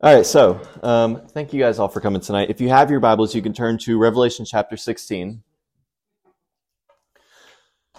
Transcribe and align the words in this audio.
All 0.00 0.14
right, 0.14 0.24
so 0.24 0.60
um, 0.84 1.26
thank 1.26 1.52
you 1.52 1.58
guys 1.58 1.80
all 1.80 1.88
for 1.88 2.00
coming 2.00 2.20
tonight. 2.20 2.50
If 2.50 2.60
you 2.60 2.68
have 2.68 2.88
your 2.88 3.00
Bibles, 3.00 3.34
you 3.34 3.42
can 3.42 3.52
turn 3.52 3.78
to 3.78 3.98
Revelation 3.98 4.44
chapter 4.44 4.76
16. 4.76 5.42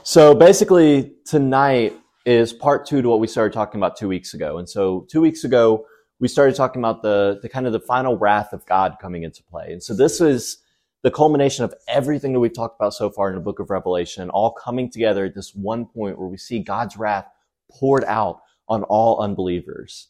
So 0.04 0.34
basically, 0.34 1.12
tonight 1.26 1.98
is 2.26 2.54
part 2.54 2.86
two 2.86 3.02
to 3.02 3.10
what 3.10 3.20
we 3.20 3.28
started 3.28 3.52
talking 3.52 3.82
about 3.82 3.98
two 3.98 4.08
weeks 4.08 4.34
ago. 4.34 4.60
And 4.60 4.70
so, 4.70 5.08
two 5.12 5.20
weeks 5.20 5.44
ago, 5.44 5.86
we 6.22 6.30
started 6.30 6.56
talking 6.56 6.80
about 6.82 7.02
the, 7.02 7.40
the 7.42 7.50
kind 7.50 7.68
of 7.68 7.74
the 7.74 7.82
final 7.82 8.18
wrath 8.18 8.54
of 8.54 8.66
God 8.66 8.96
coming 9.02 9.24
into 9.24 9.44
play. 9.44 9.74
And 9.74 9.84
so, 9.84 9.94
this 9.94 10.22
is 10.22 10.60
the 11.02 11.12
culmination 11.12 11.66
of 11.66 11.74
everything 11.90 12.32
that 12.32 12.40
we've 12.40 12.56
talked 12.56 12.80
about 12.80 12.94
so 12.94 13.10
far 13.10 13.28
in 13.28 13.36
the 13.36 13.42
book 13.42 13.60
of 13.60 13.70
Revelation, 13.70 14.30
all 14.30 14.52
coming 14.54 14.90
together 14.90 15.26
at 15.26 15.36
this 15.36 15.54
one 15.54 15.86
point 15.86 16.18
where 16.18 16.30
we 16.30 16.38
see 16.38 16.60
God's 16.60 16.96
wrath 16.96 17.28
poured 17.70 18.06
out 18.06 18.40
on 18.70 18.84
all 18.84 19.20
unbelievers. 19.20 20.08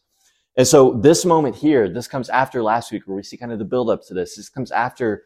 And 0.57 0.67
so 0.67 0.93
this 0.93 1.25
moment 1.25 1.55
here, 1.55 1.87
this 1.87 2.07
comes 2.07 2.29
after 2.29 2.61
last 2.61 2.91
week 2.91 3.03
where 3.05 3.15
we 3.15 3.23
see 3.23 3.37
kind 3.37 3.51
of 3.51 3.59
the 3.59 3.65
build 3.65 3.89
up 3.89 4.01
to 4.07 4.13
this. 4.13 4.35
This 4.35 4.49
comes 4.49 4.71
after 4.71 5.23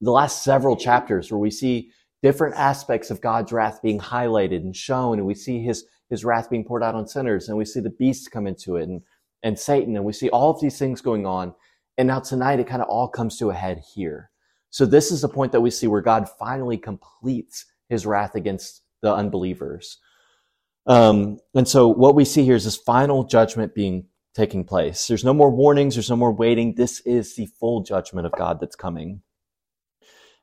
the 0.00 0.10
last 0.10 0.44
several 0.44 0.76
chapters 0.76 1.30
where 1.30 1.38
we 1.38 1.50
see 1.50 1.90
different 2.22 2.54
aspects 2.56 3.10
of 3.10 3.20
God's 3.20 3.52
wrath 3.52 3.80
being 3.82 4.00
highlighted 4.00 4.58
and 4.58 4.74
shown, 4.74 5.18
and 5.18 5.26
we 5.26 5.34
see 5.34 5.62
his, 5.62 5.84
his 6.10 6.24
wrath 6.24 6.50
being 6.50 6.64
poured 6.64 6.82
out 6.82 6.94
on 6.94 7.06
sinners, 7.06 7.48
and 7.48 7.56
we 7.56 7.64
see 7.64 7.80
the 7.80 7.90
beast 7.90 8.30
come 8.30 8.46
into 8.46 8.76
it 8.76 8.88
and, 8.88 9.02
and 9.42 9.58
Satan, 9.58 9.96
and 9.96 10.04
we 10.04 10.12
see 10.12 10.30
all 10.30 10.50
of 10.50 10.60
these 10.60 10.78
things 10.78 11.00
going 11.00 11.26
on. 11.26 11.54
And 11.96 12.08
now 12.08 12.20
tonight 12.20 12.60
it 12.60 12.66
kind 12.66 12.82
of 12.82 12.88
all 12.88 13.08
comes 13.08 13.38
to 13.38 13.50
a 13.50 13.54
head 13.54 13.82
here. 13.94 14.30
So 14.70 14.84
this 14.84 15.12
is 15.12 15.20
the 15.20 15.28
point 15.28 15.52
that 15.52 15.60
we 15.60 15.70
see 15.70 15.86
where 15.86 16.00
God 16.00 16.28
finally 16.38 16.76
completes 16.76 17.66
his 17.88 18.06
wrath 18.06 18.34
against 18.34 18.82
the 19.02 19.14
unbelievers. 19.14 19.98
Um, 20.86 21.38
and 21.54 21.68
so 21.68 21.88
what 21.88 22.14
we 22.14 22.24
see 22.24 22.44
here 22.44 22.56
is 22.56 22.64
this 22.64 22.76
final 22.76 23.24
judgment 23.24 23.74
being 23.74 24.06
taking 24.34 24.64
place. 24.64 25.06
There's 25.06 25.24
no 25.24 25.32
more 25.32 25.50
warnings. 25.50 25.94
There's 25.94 26.10
no 26.10 26.16
more 26.16 26.32
waiting. 26.32 26.74
This 26.74 27.00
is 27.00 27.36
the 27.36 27.46
full 27.46 27.82
judgment 27.82 28.26
of 28.26 28.32
God 28.32 28.60
that's 28.60 28.76
coming. 28.76 29.22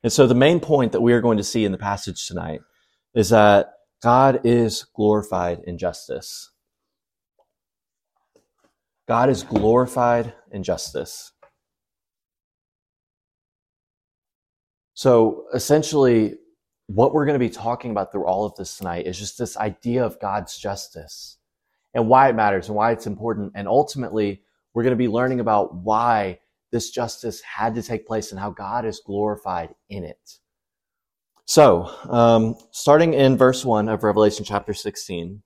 And 0.03 0.11
so 0.11 0.25
the 0.25 0.33
main 0.33 0.59
point 0.59 0.93
that 0.93 1.01
we 1.01 1.13
are 1.13 1.21
going 1.21 1.37
to 1.37 1.43
see 1.43 1.65
in 1.65 1.71
the 1.71 1.77
passage 1.77 2.25
tonight 2.25 2.61
is 3.13 3.29
that 3.29 3.73
God 4.01 4.41
is 4.45 4.85
glorified 4.95 5.61
in 5.65 5.77
justice. 5.77 6.49
God 9.07 9.29
is 9.29 9.43
glorified 9.43 10.33
in 10.51 10.63
justice. 10.63 11.33
So 14.93 15.45
essentially, 15.53 16.35
what 16.87 17.13
we're 17.13 17.25
going 17.25 17.39
to 17.39 17.45
be 17.45 17.49
talking 17.49 17.91
about 17.91 18.11
through 18.11 18.25
all 18.25 18.45
of 18.45 18.55
this 18.55 18.77
tonight 18.77 19.05
is 19.05 19.19
just 19.19 19.37
this 19.37 19.57
idea 19.57 20.05
of 20.05 20.19
God's 20.19 20.57
justice 20.57 21.37
and 21.93 22.07
why 22.07 22.29
it 22.29 22.35
matters 22.35 22.67
and 22.67 22.75
why 22.75 22.91
it's 22.91 23.07
important. 23.07 23.53
And 23.55 23.67
ultimately, 23.67 24.41
we're 24.73 24.83
going 24.83 24.91
to 24.91 24.97
be 24.97 25.07
learning 25.07 25.39
about 25.39 25.75
why 25.75 26.39
this 26.71 26.89
justice 26.89 27.41
had 27.41 27.75
to 27.75 27.83
take 27.83 28.07
place 28.07 28.31
and 28.31 28.39
how 28.39 28.51
God 28.51 28.85
is 28.85 29.01
glorified 29.05 29.75
in 29.89 30.03
it. 30.03 30.39
So, 31.45 31.91
um, 32.09 32.55
starting 32.71 33.13
in 33.13 33.37
verse 33.37 33.65
1 33.65 33.89
of 33.89 34.03
Revelation 34.03 34.45
chapter 34.45 34.73
16, 34.73 35.41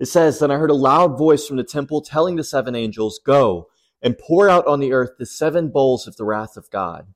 it 0.00 0.06
says, 0.06 0.38
Then 0.38 0.50
I 0.50 0.56
heard 0.56 0.70
a 0.70 0.74
loud 0.74 1.18
voice 1.18 1.46
from 1.46 1.58
the 1.58 1.64
temple 1.64 2.00
telling 2.00 2.36
the 2.36 2.44
seven 2.44 2.74
angels, 2.74 3.20
Go 3.24 3.68
and 4.00 4.16
pour 4.16 4.48
out 4.48 4.66
on 4.66 4.80
the 4.80 4.92
earth 4.92 5.10
the 5.18 5.26
seven 5.26 5.68
bowls 5.68 6.06
of 6.06 6.16
the 6.16 6.24
wrath 6.24 6.56
of 6.56 6.70
God. 6.70 7.08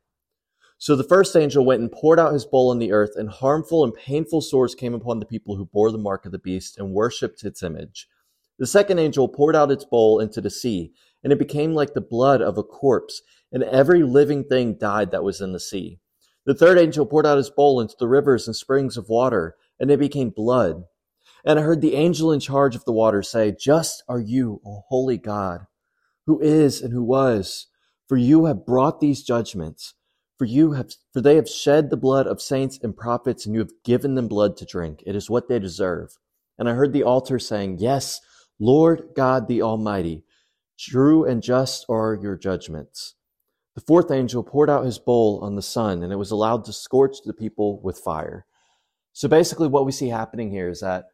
So 0.79 0.97
the 0.97 1.05
first 1.05 1.37
angel 1.37 1.65
went 1.65 1.81
and 1.81 1.93
poured 1.93 2.19
out 2.19 2.33
his 2.33 2.45
bowl 2.45 2.71
on 2.71 2.81
the 2.81 2.91
earth, 2.91 3.13
and 3.15 3.31
harmful 3.31 3.85
and 3.85 3.95
painful 3.95 4.41
sores 4.41 4.75
came 4.75 4.95
upon 4.95 5.21
the 5.21 5.27
people 5.27 5.57
who 5.57 5.65
bore 5.65 5.93
the 5.93 5.99
mark 5.99 6.27
of 6.27 6.33
the 6.33 6.41
beast 6.41 6.77
and 6.77 6.93
worshipped 6.93 7.45
its 7.45 7.63
image. 7.63 8.09
The 8.63 8.69
second 8.69 9.01
angel 9.01 9.27
poured 9.27 9.57
out 9.57 9.73
its 9.73 9.85
bowl 9.85 10.21
into 10.21 10.41
the 10.41 10.49
sea, 10.49 10.93
and 11.25 11.33
it 11.33 11.39
became 11.41 11.75
like 11.75 11.95
the 11.95 12.01
blood 12.01 12.41
of 12.41 12.57
a 12.57 12.63
corpse, 12.63 13.21
and 13.51 13.65
every 13.65 14.05
living 14.05 14.45
thing 14.45 14.79
died 14.79 15.11
that 15.11 15.25
was 15.25 15.41
in 15.41 15.51
the 15.51 15.59
sea. 15.59 15.99
The 16.47 16.55
third 16.55 16.79
angel 16.79 17.05
poured 17.05 17.27
out 17.27 17.39
his 17.39 17.51
bowl 17.51 17.81
into 17.81 17.97
the 17.99 18.07
rivers 18.07 18.47
and 18.47 18.55
springs 18.55 18.97
of 18.97 19.09
water, 19.09 19.57
and 19.81 19.91
they 19.91 19.97
became 19.97 20.31
blood. 20.31 20.85
And 21.45 21.59
I 21.59 21.63
heard 21.63 21.81
the 21.81 21.97
angel 21.97 22.31
in 22.31 22.39
charge 22.39 22.77
of 22.77 22.85
the 22.85 22.93
water 22.93 23.21
say, 23.21 23.51
Just 23.51 24.05
are 24.09 24.21
you, 24.21 24.61
O 24.65 24.85
holy 24.87 25.19
God, 25.19 25.67
who 26.27 26.39
is 26.39 26.81
and 26.81 26.93
who 26.93 27.03
was, 27.03 27.67
for 28.07 28.17
you 28.17 28.45
have 28.45 28.65
brought 28.65 29.01
these 29.01 29.25
judgments. 29.25 29.95
For 30.39 30.45
you 30.45 30.75
have, 30.75 30.93
for 31.13 31.21
they 31.21 31.35
have 31.35 31.49
shed 31.49 31.91
the 31.91 31.97
blood 31.97 32.29
of 32.29 32.41
saints 32.41 32.79
and 32.81 32.97
prophets, 32.97 33.45
and 33.45 33.57
you 33.57 33.61
have 33.61 33.83
given 33.85 34.15
them 34.15 34.29
blood 34.29 34.57
to 34.59 34.65
drink. 34.65 35.03
It 35.05 35.17
is 35.17 35.29
what 35.29 35.49
they 35.49 35.59
deserve. 35.59 36.17
And 36.57 36.69
I 36.69 36.75
heard 36.75 36.93
the 36.93 37.03
altar 37.03 37.41
saying, 37.41 37.79
Yes, 37.81 38.21
Lord 38.59 39.09
God 39.15 39.49
the 39.49 39.63
Almighty, 39.63 40.25
true 40.79 41.25
and 41.25 41.43
just 41.43 41.87
are 41.89 42.19
your 42.21 42.37
judgments. 42.37 43.15
The 43.75 43.81
fourth 43.81 44.11
angel 44.11 44.43
poured 44.43 44.69
out 44.69 44.85
his 44.85 44.99
bowl 44.99 45.41
on 45.43 45.57
the 45.57 45.63
sun, 45.63 46.03
and 46.03 46.13
it 46.13 46.17
was 46.17 46.31
allowed 46.31 46.65
to 46.67 46.73
scorch 46.73 47.19
the 47.25 47.33
people 47.33 47.81
with 47.83 47.99
fire. 47.99 48.45
So 49.13 49.29
basically, 49.29 49.69
what 49.69 49.87
we 49.87 49.93
see 49.93 50.09
happening 50.09 50.51
here 50.51 50.69
is 50.69 50.81
that 50.81 51.07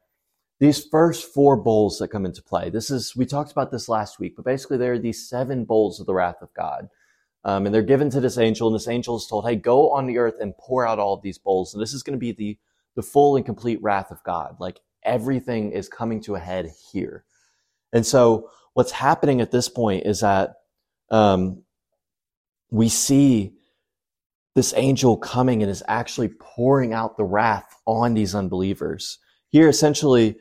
these 0.61 0.85
first 0.85 1.33
four 1.33 1.57
bowls 1.57 1.99
that 1.99 2.09
come 2.09 2.27
into 2.27 2.43
play, 2.43 2.69
this 2.69 2.91
is, 2.91 3.15
we 3.15 3.27
talked 3.27 3.53
about 3.53 3.71
this 3.71 3.89
last 3.89 4.19
week, 4.19 4.35
but 4.35 4.45
basically 4.45 4.77
there 4.77 4.95
are 4.95 4.99
these 4.99 5.29
seven 5.29 5.65
bowls 5.65 6.01
of 6.01 6.07
the 6.07 6.15
wrath 6.15 6.43
of 6.43 6.53
God. 6.55 6.89
Um, 7.45 7.65
and 7.65 7.75
they're 7.75 7.83
given 7.83 8.11
to 8.11 8.21
this 8.21 8.39
angel, 8.39 8.67
and 8.67 8.75
this 8.75 8.89
angel 8.89 9.17
is 9.17 9.27
told, 9.27 9.47
hey, 9.47 9.55
go 9.55 9.93
on 9.93 10.07
the 10.07 10.19
earth 10.19 10.35
and 10.41 10.59
pour 10.59 10.87
out 10.87 10.99
all 10.99 11.15
of 11.15 11.23
these 11.23 11.39
bowls. 11.39 11.73
And 11.73 11.81
this 11.81 11.95
is 11.95 12.03
going 12.03 12.17
to 12.17 12.19
be 12.19 12.33
the, 12.33 12.59
the 12.97 13.03
full 13.03 13.37
and 13.37 13.47
complete 13.47 13.81
wrath 13.81 14.11
of 14.11 14.23
God. 14.25 14.57
Like 14.59 14.81
everything 15.05 15.71
is 15.71 15.89
coming 15.89 16.21
to 16.23 16.35
a 16.35 16.41
head 16.41 16.73
here. 16.93 17.25
And 17.93 18.07
so 18.07 18.51
what's 18.75 18.93
happening 18.93 19.41
at 19.41 19.51
this 19.51 19.69
point 19.69 20.07
is 20.07 20.21
that 20.21 20.55
um, 21.11 21.63
we 22.71 22.89
see 22.89 23.55
this 24.55 24.75
angel 24.77 25.17
coming 25.17 25.63
and 25.63 25.71
is 25.71 25.83
actually 25.89 26.29
pouring 26.29 26.93
out 26.93 27.17
the 27.17 27.25
wrath 27.25 27.81
on 27.87 28.15
these 28.15 28.35
unbelievers. 28.35 29.19
Here, 29.51 29.69
essentially, 29.69 30.37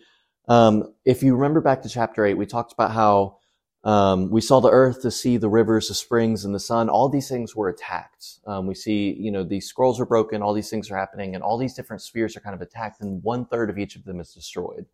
um, 0.47 0.93
if 1.05 1.23
you 1.23 1.35
remember 1.35 1.61
back 1.61 1.81
to 1.83 1.89
chapter 1.89 2.25
8, 2.25 2.33
we 2.33 2.45
talked 2.45 2.73
about 2.73 2.91
how 2.91 3.37
um, 3.83 4.29
we 4.29 4.41
saw 4.41 4.59
the 4.59 4.69
earth, 4.69 5.01
the 5.01 5.11
sea, 5.11 5.37
the 5.37 5.49
rivers, 5.49 5.87
the 5.87 5.93
springs, 5.93 6.45
and 6.45 6.53
the 6.53 6.59
sun. 6.59 6.89
All 6.89 7.09
these 7.09 7.29
things 7.29 7.55
were 7.55 7.69
attacked. 7.69 8.39
Um, 8.45 8.67
we 8.67 8.75
see, 8.75 9.15
you 9.19 9.31
know, 9.31 9.43
these 9.43 9.67
scrolls 9.67 9.99
are 9.99 10.05
broken, 10.05 10.41
all 10.41 10.53
these 10.53 10.69
things 10.69 10.89
are 10.91 10.97
happening, 10.97 11.35
and 11.35 11.43
all 11.43 11.57
these 11.57 11.73
different 11.73 12.01
spheres 12.01 12.35
are 12.35 12.41
kind 12.41 12.55
of 12.55 12.61
attacked, 12.61 13.01
and 13.01 13.23
one 13.23 13.45
third 13.45 13.69
of 13.69 13.77
each 13.77 13.95
of 13.95 14.03
them 14.03 14.19
is 14.19 14.33
destroyed. 14.33 14.87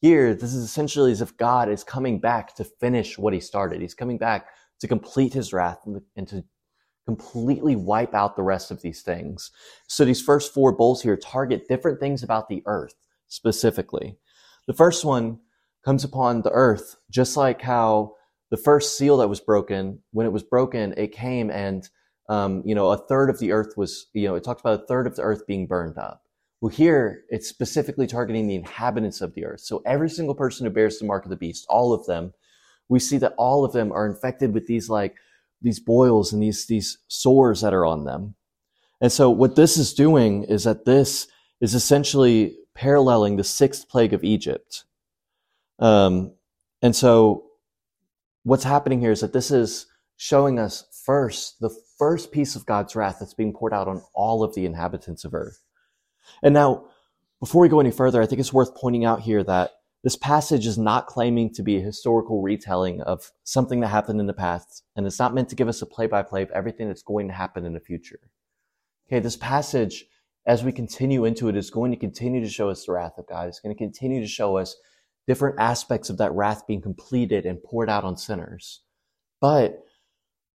Here, 0.00 0.34
this 0.34 0.54
is 0.54 0.64
essentially 0.64 1.12
as 1.12 1.20
if 1.20 1.36
God 1.36 1.68
is 1.68 1.84
coming 1.84 2.20
back 2.20 2.54
to 2.56 2.64
finish 2.64 3.18
what 3.18 3.34
he 3.34 3.40
started. 3.40 3.80
He's 3.80 3.94
coming 3.94 4.16
back 4.16 4.46
to 4.80 4.88
complete 4.88 5.34
his 5.34 5.52
wrath 5.52 5.80
and 6.16 6.26
to 6.28 6.42
completely 7.06 7.76
wipe 7.76 8.14
out 8.14 8.36
the 8.36 8.42
rest 8.42 8.70
of 8.70 8.80
these 8.80 9.02
things. 9.02 9.50
So 9.88 10.04
these 10.04 10.22
first 10.22 10.54
four 10.54 10.72
bowls 10.72 11.02
here 11.02 11.16
target 11.16 11.68
different 11.68 12.00
things 12.00 12.22
about 12.22 12.48
the 12.48 12.62
earth 12.66 12.94
specifically. 13.28 14.16
The 14.66 14.74
first 14.74 15.04
one 15.04 15.38
comes 15.84 16.04
upon 16.04 16.42
the 16.42 16.52
earth, 16.52 16.96
just 17.10 17.36
like 17.36 17.60
how 17.60 18.14
the 18.50 18.56
first 18.56 18.96
seal 18.96 19.18
that 19.18 19.28
was 19.28 19.40
broken, 19.40 20.00
when 20.12 20.26
it 20.26 20.32
was 20.32 20.42
broken, 20.42 20.94
it 20.96 21.12
came 21.12 21.50
and, 21.50 21.88
um, 22.28 22.62
you 22.64 22.74
know, 22.74 22.90
a 22.90 22.96
third 22.96 23.28
of 23.28 23.38
the 23.38 23.52
earth 23.52 23.74
was, 23.76 24.06
you 24.12 24.28
know, 24.28 24.34
it 24.34 24.44
talked 24.44 24.60
about 24.60 24.82
a 24.82 24.86
third 24.86 25.06
of 25.06 25.16
the 25.16 25.22
earth 25.22 25.46
being 25.46 25.66
burned 25.66 25.98
up. 25.98 26.22
Well, 26.60 26.70
here 26.70 27.24
it's 27.30 27.48
specifically 27.48 28.06
targeting 28.06 28.46
the 28.46 28.54
inhabitants 28.54 29.20
of 29.20 29.34
the 29.34 29.46
earth. 29.46 29.60
So 29.60 29.82
every 29.86 30.10
single 30.10 30.34
person 30.34 30.66
who 30.66 30.72
bears 30.72 30.98
the 30.98 31.06
mark 31.06 31.24
of 31.24 31.30
the 31.30 31.36
beast, 31.36 31.66
all 31.68 31.92
of 31.92 32.04
them, 32.06 32.34
we 32.88 32.98
see 32.98 33.16
that 33.18 33.34
all 33.38 33.64
of 33.64 33.72
them 33.72 33.92
are 33.92 34.06
infected 34.06 34.52
with 34.52 34.66
these 34.66 34.90
like 34.90 35.16
these 35.62 35.80
boils 35.80 36.32
and 36.32 36.42
these 36.42 36.66
these 36.66 36.98
sores 37.08 37.62
that 37.62 37.72
are 37.72 37.86
on 37.86 38.04
them. 38.04 38.34
And 39.00 39.10
so 39.10 39.30
what 39.30 39.56
this 39.56 39.78
is 39.78 39.94
doing 39.94 40.44
is 40.44 40.64
that 40.64 40.84
this 40.84 41.28
is 41.60 41.74
essentially 41.74 42.56
paralleling 42.74 43.36
the 43.36 43.44
sixth 43.44 43.88
plague 43.88 44.12
of 44.12 44.24
Egypt. 44.24 44.84
Um, 45.78 46.32
and 46.82 46.94
so 46.94 47.44
what's 48.42 48.64
happening 48.64 49.00
here 49.00 49.12
is 49.12 49.20
that 49.20 49.32
this 49.32 49.50
is 49.50 49.86
showing 50.16 50.58
us 50.58 50.84
first 51.04 51.60
the 51.60 51.74
first 51.98 52.32
piece 52.32 52.56
of 52.56 52.66
God's 52.66 52.94
wrath 52.94 53.16
that's 53.20 53.34
being 53.34 53.54
poured 53.54 53.72
out 53.72 53.88
on 53.88 54.02
all 54.14 54.42
of 54.42 54.54
the 54.54 54.66
inhabitants 54.66 55.24
of 55.24 55.32
earth. 55.32 55.62
And 56.42 56.54
now, 56.54 56.86
before 57.40 57.62
we 57.62 57.68
go 57.68 57.80
any 57.80 57.90
further, 57.90 58.20
I 58.20 58.26
think 58.26 58.40
it's 58.40 58.52
worth 58.52 58.74
pointing 58.74 59.04
out 59.04 59.20
here 59.20 59.42
that 59.44 59.70
this 60.02 60.16
passage 60.16 60.66
is 60.66 60.78
not 60.78 61.06
claiming 61.06 61.52
to 61.54 61.62
be 61.62 61.76
a 61.76 61.82
historical 61.82 62.42
retelling 62.42 63.02
of 63.02 63.32
something 63.44 63.80
that 63.80 63.88
happened 63.88 64.20
in 64.20 64.26
the 64.26 64.32
past, 64.32 64.82
and 64.96 65.06
it's 65.06 65.18
not 65.18 65.34
meant 65.34 65.48
to 65.50 65.56
give 65.56 65.68
us 65.68 65.82
a 65.82 65.86
play 65.86 66.06
by 66.06 66.22
play 66.22 66.42
of 66.42 66.50
everything 66.50 66.88
that's 66.88 67.02
going 67.02 67.28
to 67.28 67.34
happen 67.34 67.66
in 67.66 67.74
the 67.74 67.80
future. 67.80 68.20
Okay, 69.08 69.20
this 69.20 69.36
passage, 69.36 70.06
as 70.46 70.64
we 70.64 70.72
continue 70.72 71.24
into 71.24 71.48
it, 71.48 71.56
is 71.56 71.70
going 71.70 71.90
to 71.90 71.98
continue 71.98 72.40
to 72.40 72.48
show 72.48 72.70
us 72.70 72.84
the 72.86 72.92
wrath 72.92 73.18
of 73.18 73.26
God. 73.26 73.48
It's 73.48 73.60
going 73.60 73.74
to 73.74 73.78
continue 73.78 74.20
to 74.20 74.28
show 74.28 74.56
us 74.56 74.76
different 75.26 75.60
aspects 75.60 76.08
of 76.08 76.18
that 76.18 76.32
wrath 76.32 76.66
being 76.66 76.80
completed 76.80 77.44
and 77.44 77.62
poured 77.62 77.90
out 77.90 78.04
on 78.04 78.16
sinners. 78.16 78.80
But 79.40 79.82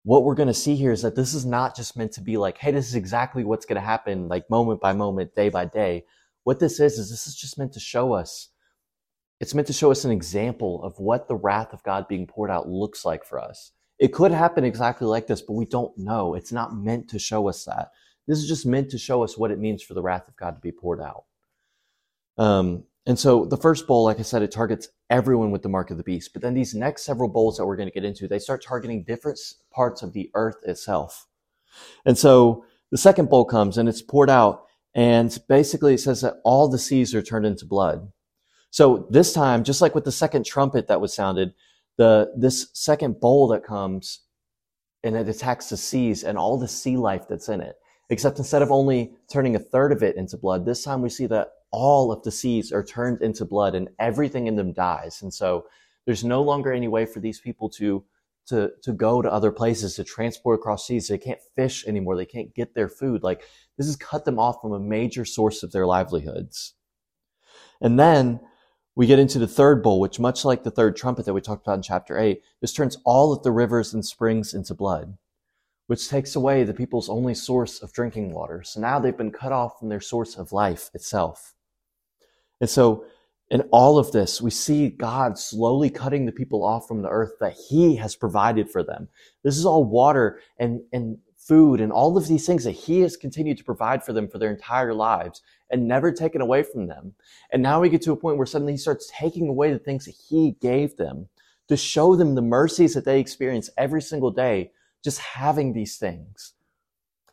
what 0.04 0.22
we're 0.22 0.34
going 0.34 0.48
to 0.48 0.54
see 0.54 0.76
here 0.76 0.92
is 0.92 1.02
that 1.02 1.16
this 1.16 1.32
is 1.32 1.46
not 1.46 1.74
just 1.74 1.96
meant 1.96 2.12
to 2.12 2.20
be 2.20 2.36
like, 2.36 2.58
hey, 2.58 2.70
this 2.70 2.88
is 2.88 2.94
exactly 2.94 3.42
what's 3.42 3.64
going 3.64 3.80
to 3.80 3.86
happen, 3.86 4.28
like 4.28 4.48
moment 4.50 4.80
by 4.80 4.92
moment, 4.92 5.34
day 5.34 5.48
by 5.48 5.64
day. 5.64 6.04
What 6.44 6.60
this 6.60 6.78
is, 6.78 6.98
is 6.98 7.10
this 7.10 7.26
is 7.26 7.34
just 7.34 7.58
meant 7.58 7.72
to 7.72 7.80
show 7.80 8.12
us, 8.12 8.50
it's 9.40 9.54
meant 9.54 9.66
to 9.68 9.72
show 9.72 9.90
us 9.90 10.04
an 10.04 10.10
example 10.10 10.82
of 10.84 10.98
what 10.98 11.26
the 11.26 11.34
wrath 11.34 11.72
of 11.72 11.82
God 11.82 12.06
being 12.06 12.26
poured 12.26 12.50
out 12.50 12.68
looks 12.68 13.04
like 13.04 13.24
for 13.24 13.40
us. 13.40 13.72
It 13.98 14.12
could 14.12 14.30
happen 14.30 14.62
exactly 14.62 15.06
like 15.06 15.26
this, 15.26 15.40
but 15.40 15.54
we 15.54 15.64
don't 15.64 15.96
know. 15.96 16.34
It's 16.34 16.52
not 16.52 16.76
meant 16.76 17.08
to 17.08 17.18
show 17.18 17.48
us 17.48 17.64
that. 17.64 17.90
This 18.26 18.38
is 18.38 18.48
just 18.48 18.66
meant 18.66 18.90
to 18.90 18.98
show 18.98 19.24
us 19.24 19.38
what 19.38 19.50
it 19.50 19.58
means 19.58 19.82
for 19.82 19.94
the 19.94 20.02
wrath 20.02 20.28
of 20.28 20.36
God 20.36 20.56
to 20.56 20.60
be 20.60 20.72
poured 20.72 21.00
out. 21.00 21.24
Um, 22.36 22.84
and 23.06 23.18
so 23.18 23.44
the 23.44 23.56
first 23.56 23.86
bowl, 23.86 24.04
like 24.04 24.18
I 24.18 24.22
said, 24.22 24.42
it 24.42 24.50
targets 24.50 24.88
everyone 25.10 25.50
with 25.50 25.62
the 25.62 25.68
mark 25.68 25.90
of 25.90 25.98
the 25.98 26.02
beast. 26.02 26.32
But 26.32 26.40
then 26.40 26.54
these 26.54 26.74
next 26.74 27.04
several 27.04 27.28
bowls 27.28 27.56
that 27.56 27.66
we're 27.66 27.76
going 27.76 27.88
to 27.88 27.94
get 27.94 28.04
into, 28.04 28.26
they 28.26 28.38
start 28.38 28.64
targeting 28.64 29.04
different 29.04 29.38
parts 29.70 30.02
of 30.02 30.14
the 30.14 30.30
earth 30.34 30.56
itself. 30.64 31.26
And 32.06 32.16
so 32.16 32.64
the 32.90 32.96
second 32.96 33.28
bowl 33.28 33.44
comes 33.44 33.76
and 33.76 33.88
it's 33.88 34.00
poured 34.00 34.30
out. 34.30 34.64
And 34.94 35.36
basically 35.48 35.94
it 35.94 36.00
says 36.00 36.22
that 36.22 36.40
all 36.44 36.68
the 36.68 36.78
seas 36.78 37.14
are 37.14 37.22
turned 37.22 37.44
into 37.44 37.66
blood. 37.66 38.10
So 38.70 39.06
this 39.10 39.32
time, 39.32 39.64
just 39.64 39.82
like 39.82 39.94
with 39.94 40.04
the 40.04 40.12
second 40.12 40.46
trumpet 40.46 40.88
that 40.88 41.00
was 41.00 41.14
sounded, 41.14 41.52
the, 41.98 42.32
this 42.36 42.68
second 42.72 43.20
bowl 43.20 43.48
that 43.48 43.64
comes 43.64 44.20
and 45.02 45.14
it 45.14 45.28
attacks 45.28 45.68
the 45.68 45.76
seas 45.76 46.24
and 46.24 46.38
all 46.38 46.58
the 46.58 46.68
sea 46.68 46.96
life 46.96 47.26
that's 47.28 47.50
in 47.50 47.60
it. 47.60 47.76
Except 48.10 48.38
instead 48.38 48.62
of 48.62 48.70
only 48.70 49.12
turning 49.30 49.56
a 49.56 49.58
third 49.58 49.92
of 49.92 50.02
it 50.02 50.16
into 50.16 50.36
blood, 50.36 50.64
this 50.64 50.82
time 50.82 51.02
we 51.02 51.08
see 51.08 51.26
that 51.26 51.48
all 51.74 52.12
of 52.12 52.22
the 52.22 52.30
seas 52.30 52.70
are 52.70 52.84
turned 52.84 53.20
into 53.20 53.44
blood 53.44 53.74
and 53.74 53.88
everything 53.98 54.46
in 54.46 54.54
them 54.54 54.72
dies. 54.72 55.20
And 55.22 55.34
so 55.34 55.66
there's 56.06 56.22
no 56.22 56.40
longer 56.40 56.72
any 56.72 56.88
way 56.88 57.04
for 57.04 57.20
these 57.20 57.40
people 57.40 57.68
to 57.70 58.04
to 58.46 58.70
to 58.82 58.92
go 58.92 59.22
to 59.22 59.32
other 59.32 59.50
places 59.50 59.96
to 59.96 60.04
transport 60.04 60.60
across 60.60 60.86
seas. 60.86 61.08
They 61.08 61.18
can't 61.18 61.40
fish 61.56 61.84
anymore. 61.86 62.16
They 62.16 62.26
can't 62.26 62.54
get 62.54 62.74
their 62.74 62.88
food. 62.88 63.22
Like 63.22 63.42
this 63.76 63.86
has 63.86 63.96
cut 63.96 64.24
them 64.24 64.38
off 64.38 64.60
from 64.60 64.72
a 64.72 64.78
major 64.78 65.24
source 65.24 65.62
of 65.62 65.72
their 65.72 65.86
livelihoods. 65.86 66.74
And 67.80 67.98
then 67.98 68.40
we 68.94 69.06
get 69.06 69.18
into 69.18 69.40
the 69.40 69.48
third 69.48 69.82
bowl, 69.82 69.98
which 69.98 70.20
much 70.20 70.44
like 70.44 70.62
the 70.62 70.70
third 70.70 70.94
trumpet 70.96 71.24
that 71.24 71.34
we 71.34 71.40
talked 71.40 71.66
about 71.66 71.76
in 71.76 71.82
chapter 71.82 72.18
eight, 72.18 72.42
this 72.60 72.72
turns 72.72 72.98
all 73.04 73.32
of 73.32 73.42
the 73.42 73.50
rivers 73.50 73.92
and 73.92 74.06
springs 74.06 74.54
into 74.54 74.74
blood, 74.74 75.16
which 75.88 76.08
takes 76.08 76.36
away 76.36 76.62
the 76.62 76.74
people's 76.74 77.08
only 77.08 77.34
source 77.34 77.82
of 77.82 77.92
drinking 77.92 78.32
water. 78.32 78.62
So 78.62 78.80
now 78.80 79.00
they've 79.00 79.16
been 79.16 79.32
cut 79.32 79.52
off 79.52 79.80
from 79.80 79.88
their 79.88 80.00
source 80.00 80.36
of 80.36 80.52
life 80.52 80.90
itself. 80.94 81.53
And 82.60 82.70
so 82.70 83.04
in 83.50 83.62
all 83.72 83.98
of 83.98 84.12
this, 84.12 84.40
we 84.40 84.50
see 84.50 84.88
God 84.88 85.38
slowly 85.38 85.90
cutting 85.90 86.26
the 86.26 86.32
people 86.32 86.64
off 86.64 86.88
from 86.88 87.02
the 87.02 87.10
earth 87.10 87.34
that 87.40 87.54
he 87.68 87.96
has 87.96 88.16
provided 88.16 88.70
for 88.70 88.82
them. 88.82 89.08
This 89.42 89.56
is 89.56 89.66
all 89.66 89.84
water 89.84 90.40
and, 90.58 90.80
and 90.92 91.18
food 91.36 91.80
and 91.80 91.92
all 91.92 92.16
of 92.16 92.26
these 92.26 92.46
things 92.46 92.64
that 92.64 92.72
he 92.72 93.00
has 93.00 93.16
continued 93.16 93.58
to 93.58 93.64
provide 93.64 94.02
for 94.02 94.14
them 94.14 94.26
for 94.28 94.38
their 94.38 94.50
entire 94.50 94.94
lives 94.94 95.42
and 95.70 95.86
never 95.86 96.10
taken 96.10 96.40
away 96.40 96.62
from 96.62 96.86
them. 96.86 97.14
And 97.52 97.62
now 97.62 97.80
we 97.80 97.90
get 97.90 98.00
to 98.02 98.12
a 98.12 98.16
point 98.16 98.38
where 98.38 98.46
suddenly 98.46 98.72
he 98.72 98.78
starts 98.78 99.12
taking 99.14 99.48
away 99.48 99.72
the 99.72 99.78
things 99.78 100.06
that 100.06 100.14
he 100.28 100.56
gave 100.60 100.96
them 100.96 101.28
to 101.68 101.76
show 101.76 102.16
them 102.16 102.34
the 102.34 102.42
mercies 102.42 102.94
that 102.94 103.04
they 103.04 103.20
experience 103.20 103.70
every 103.76 104.00
single 104.00 104.30
day, 104.30 104.72
just 105.02 105.18
having 105.18 105.72
these 105.72 105.96
things. 105.96 106.54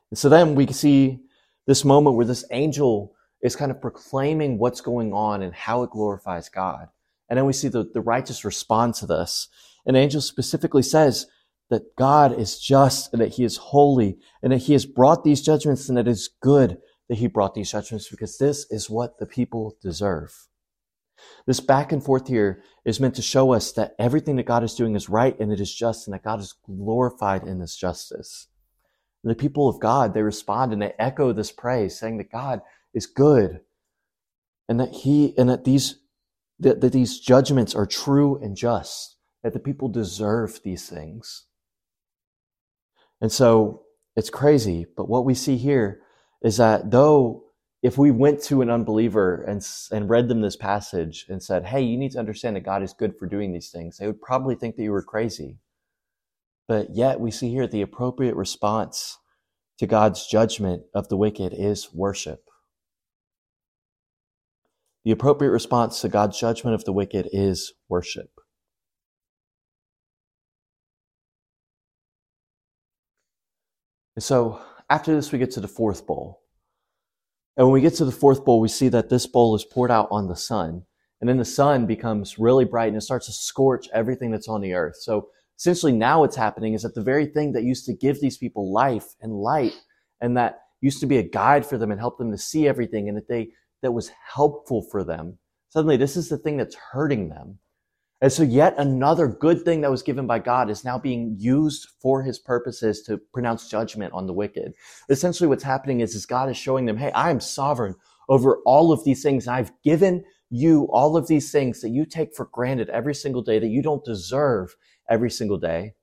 And 0.09 0.17
so 0.17 0.27
then 0.27 0.55
we 0.55 0.67
see 0.67 1.19
this 1.65 1.85
moment 1.85 2.15
where 2.15 2.25
this 2.25 2.45
angel 2.51 3.13
is 3.41 3.55
kind 3.55 3.71
of 3.71 3.81
proclaiming 3.81 4.57
what's 4.57 4.81
going 4.81 5.13
on 5.13 5.41
and 5.41 5.53
how 5.53 5.83
it 5.83 5.91
glorifies 5.91 6.49
God. 6.49 6.89
And 7.29 7.37
then 7.37 7.45
we 7.45 7.53
see 7.53 7.69
the, 7.69 7.83
the 7.83 8.01
righteous 8.01 8.45
respond 8.45 8.95
to 8.95 9.05
this. 9.05 9.47
An 9.85 9.95
angel 9.95 10.21
specifically 10.21 10.83
says 10.83 11.27
that 11.69 11.95
God 11.95 12.37
is 12.37 12.59
just 12.59 13.11
and 13.13 13.21
that 13.21 13.35
he 13.35 13.43
is 13.43 13.57
holy 13.57 14.19
and 14.43 14.51
that 14.51 14.63
he 14.63 14.73
has 14.73 14.85
brought 14.85 15.23
these 15.23 15.41
judgments 15.41 15.87
and 15.87 15.97
that 15.97 16.07
it 16.07 16.11
is 16.11 16.29
good 16.41 16.77
that 17.07 17.17
he 17.17 17.27
brought 17.27 17.55
these 17.55 17.71
judgments 17.71 18.09
because 18.09 18.37
this 18.37 18.65
is 18.69 18.89
what 18.89 19.17
the 19.17 19.25
people 19.25 19.77
deserve. 19.81 20.47
This 21.45 21.59
back 21.59 21.91
and 21.91 22.03
forth 22.03 22.27
here 22.27 22.63
is 22.85 22.99
meant 22.99 23.15
to 23.15 23.21
show 23.21 23.53
us 23.53 23.71
that 23.73 23.95
everything 23.97 24.35
that 24.35 24.45
God 24.45 24.63
is 24.63 24.75
doing 24.75 24.95
is 24.95 25.09
right 25.09 25.37
and 25.39 25.51
it 25.51 25.59
is 25.59 25.73
just 25.73 26.07
and 26.07 26.13
that 26.13 26.23
God 26.23 26.39
is 26.39 26.53
glorified 26.65 27.43
in 27.43 27.59
this 27.59 27.75
justice. 27.75 28.47
And 29.23 29.31
the 29.31 29.35
people 29.35 29.67
of 29.67 29.79
God, 29.79 30.13
they 30.13 30.21
respond 30.21 30.73
and 30.73 30.81
they 30.81 30.93
echo 30.97 31.31
this 31.31 31.51
praise 31.51 31.97
saying 31.97 32.17
that 32.17 32.31
God 32.31 32.61
is 32.93 33.05
good 33.05 33.61
and 34.67 34.79
that 34.79 34.91
he 34.91 35.33
and 35.37 35.49
that 35.49 35.65
these 35.65 35.97
that, 36.59 36.79
that 36.81 36.93
these 36.93 37.19
judgments 37.19 37.75
are 37.75 37.85
true 37.85 38.39
and 38.41 38.55
just 38.55 39.17
that 39.43 39.53
the 39.53 39.59
people 39.59 39.89
deserve 39.89 40.59
these 40.63 40.87
things. 40.87 41.45
And 43.19 43.31
so 43.31 43.83
it's 44.15 44.29
crazy 44.29 44.85
but 44.95 45.09
what 45.09 45.25
we 45.25 45.33
see 45.33 45.57
here 45.57 46.01
is 46.41 46.57
that 46.57 46.91
though 46.91 47.43
if 47.83 47.97
we 47.97 48.11
went 48.11 48.41
to 48.43 48.61
an 48.61 48.69
unbeliever 48.69 49.41
and, 49.43 49.65
and 49.91 50.09
read 50.09 50.27
them 50.27 50.41
this 50.41 50.55
passage 50.55 51.25
and 51.29 51.43
said 51.43 51.65
hey 51.65 51.81
you 51.81 51.97
need 51.97 52.11
to 52.11 52.19
understand 52.19 52.55
that 52.55 52.61
god 52.61 52.83
is 52.83 52.93
good 52.93 53.17
for 53.17 53.27
doing 53.27 53.53
these 53.53 53.71
things 53.71 53.97
they 53.97 54.07
would 54.07 54.21
probably 54.21 54.55
think 54.55 54.75
that 54.77 54.83
you 54.83 54.91
were 54.91 55.03
crazy. 55.03 55.57
But 56.67 56.95
yet 56.95 57.19
we 57.19 57.31
see 57.31 57.49
here 57.49 57.67
the 57.67 57.81
appropriate 57.81 58.35
response 58.35 59.17
to 59.79 59.87
god's 59.87 60.27
judgment 60.27 60.83
of 60.93 61.09
the 61.09 61.17
wicked 61.17 61.53
is 61.53 61.93
worship 61.93 62.50
the 65.03 65.11
appropriate 65.11 65.51
response 65.51 66.01
to 66.01 66.09
God's 66.09 66.39
judgment 66.39 66.75
of 66.75 66.85
the 66.85 66.93
wicked 66.93 67.29
is 67.31 67.73
worship. 67.89 68.29
And 74.15 74.23
so 74.23 74.61
after 74.89 75.15
this, 75.15 75.31
we 75.31 75.39
get 75.39 75.51
to 75.51 75.61
the 75.61 75.67
fourth 75.67 76.05
bowl. 76.05 76.41
And 77.57 77.67
when 77.67 77.73
we 77.73 77.81
get 77.81 77.95
to 77.95 78.05
the 78.05 78.11
fourth 78.11 78.45
bowl, 78.45 78.59
we 78.59 78.67
see 78.67 78.89
that 78.89 79.09
this 79.09 79.25
bowl 79.25 79.55
is 79.55 79.65
poured 79.65 79.91
out 79.91 80.07
on 80.11 80.27
the 80.27 80.35
sun. 80.35 80.83
And 81.19 81.29
then 81.29 81.37
the 81.37 81.45
sun 81.45 81.85
becomes 81.85 82.39
really 82.39 82.65
bright 82.65 82.87
and 82.87 82.97
it 82.97 83.01
starts 83.01 83.27
to 83.27 83.31
scorch 83.31 83.87
everything 83.93 84.31
that's 84.31 84.47
on 84.47 84.61
the 84.61 84.73
earth. 84.73 84.97
So 84.99 85.29
essentially 85.57 85.91
now 85.91 86.21
what's 86.21 86.35
happening 86.35 86.73
is 86.73 86.81
that 86.81 86.95
the 86.95 87.03
very 87.03 87.27
thing 87.27 87.53
that 87.53 87.63
used 87.63 87.85
to 87.85 87.93
give 87.93 88.19
these 88.19 88.37
people 88.37 88.73
life 88.73 89.05
and 89.21 89.33
light 89.33 89.75
and 90.19 90.35
that 90.37 90.59
used 90.81 90.99
to 91.01 91.05
be 91.05 91.17
a 91.17 91.23
guide 91.23 91.65
for 91.65 91.77
them 91.77 91.91
and 91.91 91.99
help 91.99 92.17
them 92.17 92.31
to 92.31 92.37
see 92.37 92.67
everything 92.67 93.07
and 93.07 93.15
that 93.15 93.27
they 93.27 93.49
that 93.81 93.91
was 93.91 94.11
helpful 94.33 94.81
for 94.81 95.03
them. 95.03 95.37
Suddenly, 95.69 95.97
this 95.97 96.17
is 96.17 96.29
the 96.29 96.37
thing 96.37 96.57
that's 96.57 96.75
hurting 96.91 97.29
them. 97.29 97.59
And 98.21 98.31
so 98.31 98.43
yet 98.43 98.75
another 98.77 99.27
good 99.27 99.63
thing 99.63 99.81
that 99.81 99.89
was 99.89 100.03
given 100.03 100.27
by 100.27 100.37
God 100.37 100.69
is 100.69 100.85
now 100.85 100.99
being 100.99 101.35
used 101.39 101.87
for 101.99 102.21
his 102.21 102.37
purposes 102.37 103.01
to 103.03 103.17
pronounce 103.33 103.67
judgment 103.67 104.13
on 104.13 104.27
the 104.27 104.33
wicked. 104.33 104.73
Essentially 105.09 105.47
what's 105.47 105.63
happening 105.63 106.01
is, 106.01 106.13
is 106.13 106.27
God 106.27 106.47
is 106.47 106.57
showing 106.57 106.85
them, 106.85 106.97
hey, 106.97 107.11
I 107.13 107.31
am 107.31 107.39
sovereign 107.39 107.95
over 108.29 108.57
all 108.65 108.91
of 108.91 109.03
these 109.03 109.23
things. 109.23 109.47
I've 109.47 109.71
given 109.83 110.23
you 110.51 110.87
all 110.91 111.17
of 111.17 111.27
these 111.27 111.51
things 111.51 111.81
that 111.81 111.89
you 111.89 112.05
take 112.05 112.35
for 112.35 112.45
granted 112.51 112.89
every 112.89 113.15
single 113.15 113.41
day 113.41 113.57
that 113.57 113.69
you 113.69 113.81
don't 113.81 114.05
deserve 114.05 114.75
every 115.09 115.31
single 115.31 115.57
day. 115.57 115.95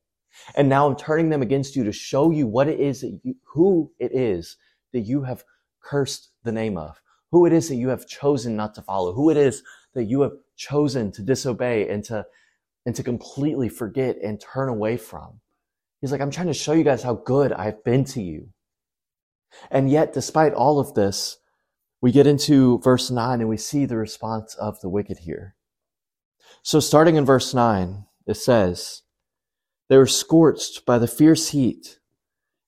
And 0.56 0.68
now 0.68 0.88
I'm 0.88 0.96
turning 0.96 1.28
them 1.28 1.42
against 1.42 1.76
you 1.76 1.84
to 1.84 1.92
show 1.92 2.32
you 2.32 2.48
what 2.48 2.68
it 2.68 2.80
is 2.80 3.02
that 3.02 3.20
you, 3.22 3.34
who 3.54 3.92
it 4.00 4.10
is 4.12 4.56
that 4.92 5.00
you 5.00 5.22
have 5.22 5.44
cursed 5.80 6.30
the 6.42 6.52
name 6.52 6.76
of 6.76 7.00
who 7.30 7.46
it 7.46 7.52
is 7.52 7.68
that 7.68 7.76
you 7.76 7.88
have 7.88 8.06
chosen 8.06 8.56
not 8.56 8.74
to 8.74 8.82
follow, 8.82 9.12
who 9.12 9.30
it 9.30 9.36
is 9.36 9.62
that 9.94 10.04
you 10.04 10.22
have 10.22 10.32
chosen 10.56 11.12
to 11.12 11.22
disobey 11.22 11.88
and 11.88 12.04
to, 12.04 12.24
and 12.86 12.94
to 12.94 13.02
completely 13.02 13.68
forget 13.68 14.16
and 14.22 14.40
turn 14.40 14.68
away 14.68 14.96
from. 14.96 15.40
He's 16.00 16.12
like, 16.12 16.20
I'm 16.20 16.30
trying 16.30 16.46
to 16.46 16.54
show 16.54 16.72
you 16.72 16.84
guys 16.84 17.02
how 17.02 17.14
good 17.14 17.52
I've 17.52 17.82
been 17.84 18.04
to 18.06 18.22
you. 18.22 18.50
And 19.70 19.90
yet, 19.90 20.12
despite 20.12 20.52
all 20.52 20.78
of 20.78 20.94
this, 20.94 21.38
we 22.00 22.12
get 22.12 22.26
into 22.26 22.78
verse 22.78 23.10
9 23.10 23.40
and 23.40 23.48
we 23.48 23.56
see 23.56 23.84
the 23.84 23.96
response 23.96 24.54
of 24.54 24.80
the 24.80 24.88
wicked 24.88 25.18
here. 25.18 25.56
So 26.62 26.80
starting 26.80 27.16
in 27.16 27.24
verse 27.24 27.54
9, 27.54 28.04
it 28.26 28.34
says, 28.34 29.02
They 29.88 29.96
were 29.96 30.06
scorched 30.06 30.86
by 30.86 30.98
the 30.98 31.08
fierce 31.08 31.48
heat, 31.48 31.98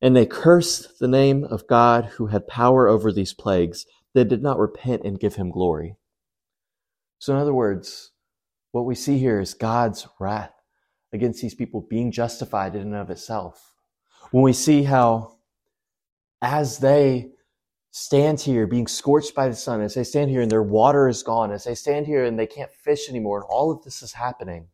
and 0.02 0.17
they 0.17 0.26
cursed 0.26 0.99
the 0.99 1.09
name 1.09 1.45
of 1.45 1.67
God 1.67 2.07
who 2.17 2.26
had 2.26 2.49
power 2.49 2.88
over 2.88 3.12
these 3.12 3.35
plagues 3.35 3.87
they 4.14 4.25
did 4.25 4.43
not 4.43 4.59
repent 4.59 5.02
and 5.05 5.21
give 5.21 5.37
him 5.37 5.50
glory. 5.50 5.97
So, 7.19 7.35
in 7.35 7.40
other 7.40 7.55
words, 7.55 8.12
what 8.73 8.87
we 8.87 8.95
see 8.95 9.19
here 9.19 9.40
is 9.40 9.55
God's 9.55 10.07
wrath 10.19 10.52
against 11.12 11.43
these 11.43 11.55
people 11.55 11.87
being 11.88 12.12
justified 12.12 12.75
in 12.75 12.83
and 12.83 12.95
of 12.95 13.11
itself. 13.11 13.75
When 14.31 14.43
we 14.43 14.52
see 14.52 14.85
how, 14.85 15.38
as 16.40 16.79
they 16.79 17.31
stand 17.90 18.40
here 18.40 18.67
being 18.67 18.87
scorched 18.87 19.35
by 19.35 19.49
the 19.49 19.57
sun, 19.57 19.81
as 19.81 19.95
they 19.95 20.05
stand 20.05 20.31
here 20.31 20.40
and 20.40 20.50
their 20.50 20.62
water 20.62 21.09
is 21.09 21.23
gone, 21.23 21.50
as 21.50 21.64
they 21.64 21.75
stand 21.75 22.07
here 22.07 22.25
and 22.25 22.38
they 22.38 22.47
can't 22.47 22.73
fish 22.73 23.09
anymore, 23.09 23.38
and 23.38 23.47
all 23.49 23.71
of 23.71 23.83
this 23.83 24.02
is 24.02 24.12
happening, 24.12 24.69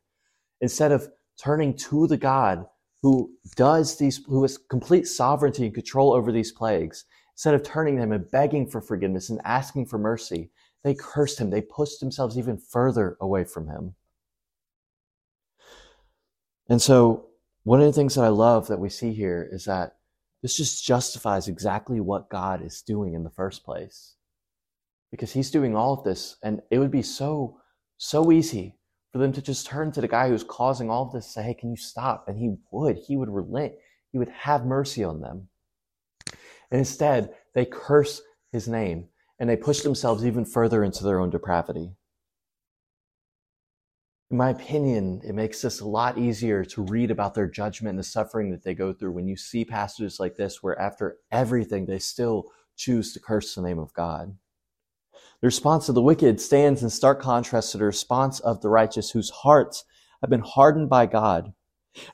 instead 0.61 0.93
of 0.93 1.09
turning 1.43 1.75
to 1.75 2.07
the 2.07 2.17
God 2.17 2.67
who 3.03 3.31
does 3.57 3.99
these, 3.99 4.21
who 4.27 4.43
has 4.43 4.59
complete 4.59 5.07
sovereignty 5.07 5.67
and 5.67 5.75
control 5.75 6.13
over 6.13 6.33
these 6.33 6.53
plagues, 6.53 7.05
Instead 7.37 7.55
of 7.55 7.63
turning 7.63 7.97
to 7.97 8.03
him 8.03 8.13
and 8.13 8.31
begging 8.31 8.67
for 8.67 8.81
forgiveness 8.81 9.29
and 9.29 9.43
asking 9.45 9.85
for 9.85 9.99
mercy, 9.99 10.51
they 10.83 10.95
cursed 10.95 11.39
him. 11.39 11.51
They 11.51 11.61
pushed 11.61 12.01
themselves 12.01 12.39
even 12.39 12.57
further 12.57 13.19
away 13.21 13.45
from 13.45 13.69
him. 13.69 13.95
And 16.71 16.81
so, 16.81 17.27
one 17.65 17.81
of 17.81 17.87
the 17.87 17.93
things 17.93 18.15
that 18.15 18.25
I 18.25 18.29
love 18.29 18.69
that 18.69 18.79
we 18.79 18.89
see 18.89 19.13
here 19.13 19.47
is 19.53 19.67
that 19.67 19.97
this 20.41 20.57
just 20.57 20.85
justifies 20.87 21.47
exactly 21.47 22.01
what 22.01 22.31
God 22.31 22.65
is 22.65 22.81
doing 22.81 23.13
in 23.13 23.23
the 23.23 23.31
first 23.31 23.65
place. 23.65 24.15
Because 25.11 25.33
he's 25.33 25.51
doing 25.51 25.77
all 25.77 25.93
of 25.93 26.05
this, 26.05 26.37
and 26.43 26.63
it 26.71 26.79
would 26.79 26.91
be 26.91 27.03
so, 27.03 27.61
so 27.99 28.33
easy 28.33 28.79
for 29.13 29.19
them 29.19 29.33
to 29.33 29.43
just 29.43 29.67
turn 29.67 29.93
to 29.93 30.01
the 30.01 30.09
guy 30.09 30.29
who's 30.29 30.45
causing 30.45 30.89
all 30.89 31.07
of 31.07 31.13
this, 31.13 31.27
say, 31.27 31.43
hey, 31.43 31.55
can 31.55 31.71
you 31.71 31.77
stop? 31.77 32.29
And 32.29 32.39
he 32.39 32.55
would. 32.71 32.97
He 32.97 33.17
would 33.17 33.29
relent. 33.29 33.75
He 34.13 34.19
would 34.19 34.31
have 34.31 34.65
mercy 34.65 35.05
on 35.05 35.21
them. 35.21 35.49
And 36.71 36.79
instead, 36.79 37.35
they 37.55 37.65
curse 37.65 38.23
his 38.53 38.69
name 38.69 39.09
and 39.39 39.49
they 39.49 39.57
push 39.57 39.81
themselves 39.81 40.25
even 40.25 40.45
further 40.45 40.83
into 40.83 41.05
their 41.05 41.21
own 41.21 41.31
depravity. 41.31 41.93
In 44.31 44.39
my 44.39 44.51
opinion, 44.51 45.21
it 45.25 45.35
makes 45.35 45.63
this 45.63 45.81
a 45.81 45.87
lot 45.87 46.19
easier 46.19 46.65
to 46.65 46.83
read 46.83 47.13
about 47.13 47.35
their 47.35 47.47
judgment 47.47 47.91
and 47.91 47.99
the 47.99 48.05
suffering 48.05 48.51
that 48.51 48.65
they 48.65 48.75
go 48.75 48.93
through 48.93 49.13
when 49.13 49.29
you 49.29 49.37
see 49.37 49.65
passages 49.65 50.19
like 50.19 50.35
this, 50.35 50.63
where 50.63 50.79
after 50.81 51.19
everything, 51.31 51.87
they 51.87 52.01
still 52.01 52.51
choose 52.77 53.13
to 53.13 53.21
curse 53.21 53.55
the 53.55 53.63
name 53.63 53.79
of 53.79 53.93
God. 53.95 54.37
The 55.41 55.47
response 55.47 55.89
of 55.89 55.95
the 55.95 56.03
wicked 56.03 56.41
stands 56.41 56.83
in 56.83 56.91
stark 56.91 57.21
contrast 57.21 57.71
to 57.73 57.79
the 57.79 57.85
response 57.85 58.41
of 58.41 58.63
the 58.63 58.69
righteous, 58.69 59.11
whose 59.11 59.31
hearts 59.31 59.85
have 60.23 60.31
been 60.31 60.41
hardened 60.41 60.89
by 60.89 61.07
God, 61.07 61.53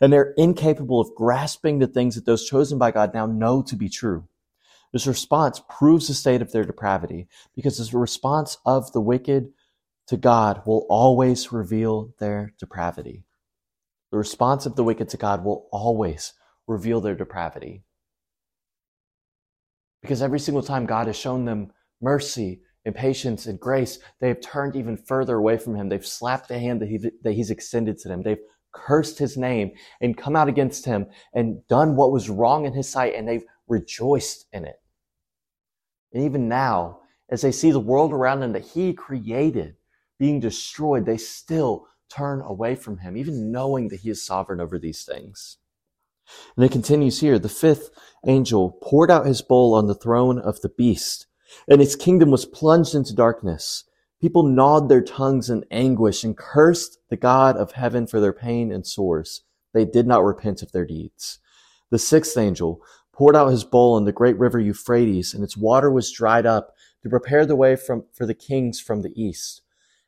and 0.01 0.13
they're 0.13 0.35
incapable 0.37 1.01
of 1.01 1.15
grasping 1.15 1.79
the 1.79 1.87
things 1.87 2.15
that 2.15 2.27
those 2.27 2.45
chosen 2.45 2.79
by 2.79 2.91
God 2.91 3.15
now 3.15 3.25
know 3.25 3.63
to 3.63 3.75
be 3.75 3.89
true. 3.89 4.29
This 4.93 5.07
response 5.07 5.63
proves 5.71 6.09
the 6.09 6.15
state 6.15 6.43
of 6.43 6.53
their 6.53 6.65
depravity, 6.65 7.29
because 7.55 7.79
the 7.79 7.99
response 7.99 8.59
of 8.67 8.93
the 8.93 9.01
wicked 9.01 9.53
to 10.09 10.17
God 10.17 10.63
will 10.67 10.87
always 10.91 11.53
reveal 11.53 12.15
their 12.19 12.53
depravity. 12.59 13.25
The 14.11 14.19
response 14.19 14.67
of 14.67 14.77
the 14.77 14.85
wicked 14.85 15.09
to 15.11 15.17
God 15.17 15.45
will 15.45 15.69
always 15.73 16.35
reveal 16.67 17.01
their 17.01 17.15
depravity. 17.15 17.85
Because 20.03 20.21
every 20.21 20.41
single 20.41 20.63
time 20.63 20.85
God 20.85 21.07
has 21.07 21.17
shown 21.17 21.47
them 21.47 21.73
mercy 22.01 22.61
and 22.85 22.95
patience 22.95 23.47
and 23.47 23.59
grace, 23.59 23.99
they 24.21 24.29
have 24.29 24.41
turned 24.41 24.77
even 24.77 24.97
further 24.97 25.37
away 25.37 25.57
from 25.57 25.77
Him. 25.77 25.89
They've 25.89 26.05
slapped 26.05 26.49
the 26.49 26.59
hand 26.59 26.83
that, 26.83 26.89
he, 26.89 26.99
that 27.23 27.33
He's 27.33 27.51
extended 27.51 27.97
to 27.99 28.09
them. 28.09 28.23
They've 28.23 28.43
cursed 28.73 29.19
His 29.19 29.39
name 29.39 29.71
and 30.01 30.17
come 30.17 30.37
out 30.37 30.49
against 30.49 30.85
Him 30.85 31.07
and 31.33 31.67
done 31.69 31.97
what 31.97 32.13
was 32.13 32.29
wrong 32.29 32.67
in 32.67 32.75
His 32.75 32.89
sight, 32.91 33.15
and 33.15 33.27
they've 33.27 33.45
rejoiced 33.69 34.47
in 34.53 34.65
it. 34.65 34.82
And 36.13 36.25
even 36.25 36.49
now, 36.49 37.01
as 37.29 37.43
they 37.43 37.53
see 37.53 37.71
the 37.71 37.81
world 37.81 38.13
around 38.13 38.41
them 38.41 38.53
that 38.53 38.63
He 38.63 38.93
created 38.93 39.77
being 40.19 40.39
destroyed, 40.39 41.05
they 41.05 41.17
still 41.17 41.89
turn 42.09 42.43
away 42.43 42.75
from 42.75 42.99
him, 42.99 43.17
even 43.17 43.51
knowing 43.51 43.89
that 43.89 44.01
he 44.01 44.11
is 44.11 44.25
sovereign 44.25 44.61
over 44.61 44.79
these 44.79 45.05
things. 45.05 45.59
And 46.57 46.65
it 46.65 46.71
continues 46.71 47.21
here. 47.21 47.39
The 47.39 47.49
fifth 47.49 47.91
angel 48.27 48.79
poured 48.83 49.11
out 49.11 49.27
his 49.27 49.43
bowl 49.43 49.75
on 49.75 49.87
the 49.87 49.95
throne 49.95 50.39
of 50.39 50.61
the 50.61 50.69
beast, 50.69 51.27
and 51.69 51.81
its 51.81 51.97
kingdom 51.97 52.31
was 52.31 52.47
plunged 52.47 52.95
into 52.95 53.15
darkness. 53.15 53.85
People 54.21 54.45
gnawed 54.45 54.89
their 54.89 55.03
tongues 55.03 55.51
in 55.51 55.65
anguish 55.71 56.23
and 56.23 56.37
cursed 56.37 56.99
the 57.09 57.17
God 57.17 57.57
of 57.57 57.73
heaven 57.73 58.07
for 58.07 58.21
their 58.21 58.33
pain 58.33 58.71
and 58.71 58.87
sores. 58.87 59.43
They 59.75 59.85
did 59.85 60.07
not 60.07 60.25
repent 60.25 60.63
of 60.63 60.71
their 60.71 60.87
deeds. 60.87 61.41
The 61.91 61.99
sixth 61.99 62.39
angel 62.39 62.81
poured 63.13 63.37
out 63.37 63.49
his 63.49 63.65
bowl 63.65 63.95
on 63.95 64.05
the 64.05 64.13
great 64.13 64.39
river 64.39 64.59
Euphrates, 64.59 65.35
and 65.35 65.45
its 65.45 65.57
water 65.57 65.91
was 65.91 66.11
dried 66.11 66.47
up 66.47 66.75
to 67.03 67.09
prepare 67.09 67.45
the 67.45 67.57
way 67.57 67.77
from, 67.77 68.05
for 68.13 68.27
the 68.27 68.35
kings 68.35 68.81
from 68.81 69.03
the 69.03 69.13
east. 69.21 69.63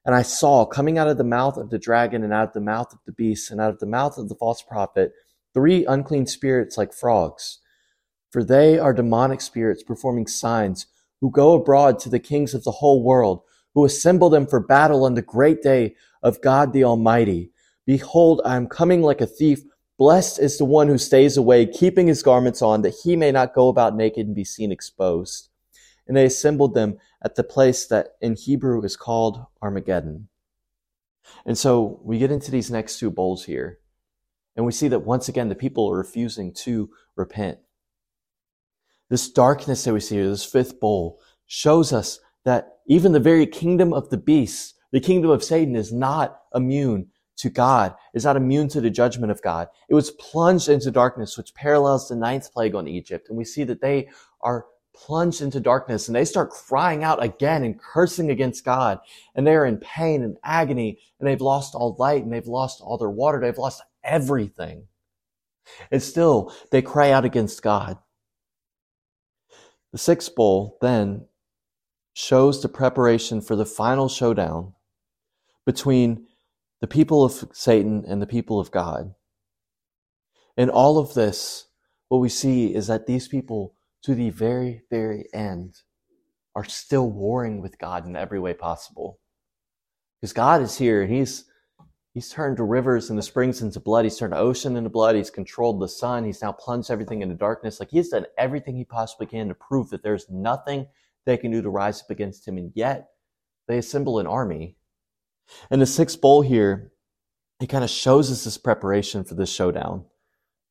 And 0.06 0.14
I 0.14 0.22
saw 0.22 0.66
coming 0.66 0.98
out 0.98 1.08
of 1.08 1.18
the 1.18 1.24
mouth 1.24 1.56
of 1.56 1.70
the 1.70 1.78
dragon 1.78 2.22
and 2.22 2.32
out 2.32 2.48
of 2.48 2.52
the 2.54 2.60
mouth 2.60 2.92
of 2.92 2.98
the 3.06 3.12
beast 3.12 3.50
and 3.50 3.60
out 3.60 3.70
of 3.70 3.78
the 3.78 3.86
mouth 3.86 4.18
of 4.18 4.28
the 4.28 4.34
false 4.34 4.62
prophet 4.62 5.12
three 5.54 5.86
unclean 5.86 6.26
spirits 6.26 6.76
like 6.76 6.92
frogs. 6.92 7.60
For 8.30 8.44
they 8.44 8.78
are 8.78 8.92
demonic 8.92 9.40
spirits 9.40 9.82
performing 9.82 10.26
signs 10.26 10.86
who 11.20 11.30
go 11.30 11.54
abroad 11.54 11.98
to 12.00 12.08
the 12.08 12.18
kings 12.18 12.52
of 12.52 12.64
the 12.64 12.72
whole 12.72 13.02
world, 13.02 13.42
who 13.74 13.84
assemble 13.84 14.28
them 14.28 14.46
for 14.46 14.60
battle 14.60 15.04
on 15.04 15.14
the 15.14 15.22
great 15.22 15.62
day 15.62 15.94
of 16.22 16.42
God 16.42 16.72
the 16.72 16.84
Almighty. 16.84 17.52
Behold, 17.86 18.42
I 18.44 18.56
am 18.56 18.66
coming 18.66 19.00
like 19.00 19.20
a 19.20 19.26
thief. 19.26 19.62
Blessed 19.96 20.40
is 20.40 20.58
the 20.58 20.64
one 20.64 20.88
who 20.88 20.98
stays 20.98 21.36
away, 21.36 21.66
keeping 21.66 22.08
his 22.08 22.22
garments 22.22 22.62
on, 22.62 22.82
that 22.82 22.94
he 23.04 23.14
may 23.14 23.30
not 23.30 23.54
go 23.54 23.68
about 23.68 23.94
naked 23.94 24.26
and 24.26 24.34
be 24.34 24.44
seen 24.44 24.72
exposed. 24.72 25.50
And 26.06 26.16
they 26.16 26.24
assembled 26.24 26.74
them 26.74 26.98
at 27.22 27.36
the 27.36 27.44
place 27.44 27.86
that 27.86 28.16
in 28.20 28.34
Hebrew 28.34 28.82
is 28.82 28.96
called 28.96 29.46
Armageddon. 29.62 30.28
And 31.46 31.56
so 31.56 32.00
we 32.02 32.18
get 32.18 32.32
into 32.32 32.50
these 32.50 32.70
next 32.70 32.98
two 32.98 33.10
bowls 33.10 33.44
here, 33.44 33.78
and 34.56 34.66
we 34.66 34.72
see 34.72 34.88
that 34.88 35.06
once 35.06 35.28
again 35.28 35.48
the 35.48 35.54
people 35.54 35.90
are 35.90 35.96
refusing 35.96 36.52
to 36.54 36.90
repent. 37.16 37.58
This 39.08 39.30
darkness 39.30 39.84
that 39.84 39.94
we 39.94 40.00
see 40.00 40.16
here, 40.16 40.28
this 40.28 40.44
fifth 40.44 40.80
bowl, 40.80 41.20
shows 41.46 41.92
us 41.92 42.18
that 42.44 42.78
even 42.86 43.12
the 43.12 43.20
very 43.20 43.46
kingdom 43.46 43.92
of 43.92 44.10
the 44.10 44.16
beast, 44.16 44.74
the 44.92 45.00
kingdom 45.00 45.30
of 45.30 45.44
Satan, 45.44 45.76
is 45.76 45.92
not 45.92 46.40
immune 46.54 47.08
to 47.36 47.50
God, 47.50 47.94
is 48.12 48.24
not 48.24 48.36
immune 48.36 48.68
to 48.68 48.80
the 48.80 48.90
judgment 48.90 49.32
of 49.32 49.42
God. 49.42 49.68
It 49.88 49.94
was 49.94 50.12
plunged 50.12 50.68
into 50.68 50.90
darkness, 50.90 51.36
which 51.36 51.54
parallels 51.54 52.08
the 52.08 52.16
ninth 52.16 52.52
plague 52.52 52.74
on 52.74 52.86
Egypt. 52.86 53.28
And 53.28 53.36
we 53.36 53.44
see 53.44 53.64
that 53.64 53.80
they 53.80 54.08
are 54.40 54.66
plunged 54.94 55.42
into 55.42 55.58
darkness 55.58 56.06
and 56.06 56.14
they 56.14 56.24
start 56.24 56.50
crying 56.50 57.02
out 57.02 57.22
again 57.22 57.64
and 57.64 57.78
cursing 57.78 58.30
against 58.30 58.64
God. 58.64 59.00
And 59.34 59.46
they're 59.46 59.66
in 59.66 59.78
pain 59.78 60.22
and 60.22 60.38
agony 60.44 61.00
and 61.18 61.28
they've 61.28 61.40
lost 61.40 61.74
all 61.74 61.96
light 61.98 62.22
and 62.22 62.32
they've 62.32 62.46
lost 62.46 62.80
all 62.80 62.96
their 62.96 63.10
water. 63.10 63.40
They've 63.40 63.58
lost 63.58 63.82
everything. 64.04 64.86
And 65.90 66.02
still 66.02 66.52
they 66.70 66.82
cry 66.82 67.10
out 67.10 67.24
against 67.24 67.62
God. 67.62 67.98
The 69.90 69.98
sixth 69.98 70.34
bowl 70.34 70.78
then 70.80 71.26
shows 72.12 72.62
the 72.62 72.68
preparation 72.68 73.40
for 73.40 73.56
the 73.56 73.66
final 73.66 74.08
showdown 74.08 74.74
between 75.66 76.26
the 76.84 76.88
people 76.88 77.24
of 77.24 77.48
Satan 77.54 78.04
and 78.06 78.20
the 78.20 78.26
people 78.26 78.60
of 78.60 78.70
God. 78.70 79.14
In 80.54 80.68
all 80.68 80.98
of 80.98 81.14
this, 81.14 81.68
what 82.08 82.18
we 82.18 82.28
see 82.28 82.74
is 82.74 82.88
that 82.88 83.06
these 83.06 83.26
people 83.26 83.74
to 84.02 84.14
the 84.14 84.28
very, 84.28 84.82
very 84.90 85.24
end 85.32 85.76
are 86.54 86.62
still 86.62 87.08
warring 87.08 87.62
with 87.62 87.78
God 87.78 88.04
in 88.06 88.14
every 88.14 88.38
way 88.38 88.52
possible. 88.52 89.18
Because 90.20 90.34
God 90.34 90.60
is 90.60 90.76
here 90.76 91.00
and 91.00 91.10
He's 91.10 91.46
He's 92.12 92.28
turned 92.28 92.58
the 92.58 92.64
rivers 92.64 93.08
and 93.08 93.18
the 93.18 93.22
springs 93.22 93.62
into 93.62 93.80
blood. 93.80 94.04
He's 94.04 94.18
turned 94.18 94.34
the 94.34 94.38
ocean 94.38 94.76
into 94.76 94.90
blood. 94.90 95.16
He's 95.16 95.30
controlled 95.30 95.80
the 95.80 95.88
sun. 95.88 96.22
He's 96.26 96.42
now 96.42 96.52
plunged 96.52 96.90
everything 96.90 97.22
into 97.22 97.34
darkness. 97.34 97.80
Like 97.80 97.92
he's 97.92 98.10
done 98.10 98.26
everything 98.36 98.76
he 98.76 98.84
possibly 98.84 99.26
can 99.26 99.48
to 99.48 99.54
prove 99.54 99.88
that 99.88 100.02
there's 100.02 100.28
nothing 100.28 100.86
they 101.24 101.38
can 101.38 101.50
do 101.50 101.62
to 101.62 101.70
rise 101.70 102.02
up 102.02 102.10
against 102.10 102.46
him. 102.46 102.58
And 102.58 102.72
yet 102.74 103.08
they 103.68 103.78
assemble 103.78 104.18
an 104.18 104.26
army. 104.26 104.76
And 105.70 105.80
the 105.80 105.86
sixth 105.86 106.20
bowl 106.20 106.42
here, 106.42 106.92
it 107.60 107.68
kind 107.68 107.84
of 107.84 107.90
shows 107.90 108.30
us 108.30 108.44
this 108.44 108.58
preparation 108.58 109.24
for 109.24 109.34
this 109.34 109.52
showdown. 109.52 110.04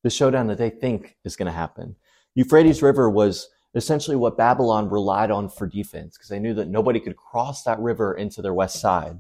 The 0.03 0.09
showdown 0.09 0.47
that 0.47 0.57
they 0.57 0.69
think 0.69 1.17
is 1.23 1.35
going 1.35 1.45
to 1.45 1.51
happen. 1.51 1.95
Euphrates 2.35 2.81
River 2.81 3.09
was 3.09 3.49
essentially 3.75 4.15
what 4.15 4.37
Babylon 4.37 4.89
relied 4.89 5.31
on 5.31 5.49
for 5.49 5.67
defense 5.67 6.17
because 6.17 6.29
they 6.29 6.39
knew 6.39 6.53
that 6.55 6.67
nobody 6.67 6.99
could 6.99 7.15
cross 7.15 7.63
that 7.63 7.79
river 7.79 8.13
into 8.13 8.41
their 8.41 8.53
west 8.53 8.79
side. 8.79 9.19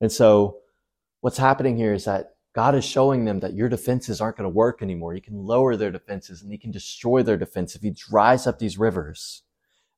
And 0.00 0.10
so 0.10 0.58
what's 1.20 1.38
happening 1.38 1.76
here 1.76 1.94
is 1.94 2.04
that 2.04 2.34
God 2.54 2.74
is 2.74 2.84
showing 2.84 3.24
them 3.24 3.40
that 3.40 3.54
your 3.54 3.68
defenses 3.68 4.20
aren't 4.20 4.36
going 4.36 4.50
to 4.50 4.54
work 4.54 4.82
anymore. 4.82 5.14
You 5.14 5.22
can 5.22 5.46
lower 5.46 5.74
their 5.74 5.90
defenses 5.90 6.42
and 6.42 6.52
you 6.52 6.58
can 6.58 6.70
destroy 6.70 7.22
their 7.22 7.38
defense 7.38 7.74
if 7.74 7.82
he 7.82 7.90
dries 7.90 8.46
up 8.46 8.58
these 8.58 8.78
rivers, 8.78 9.42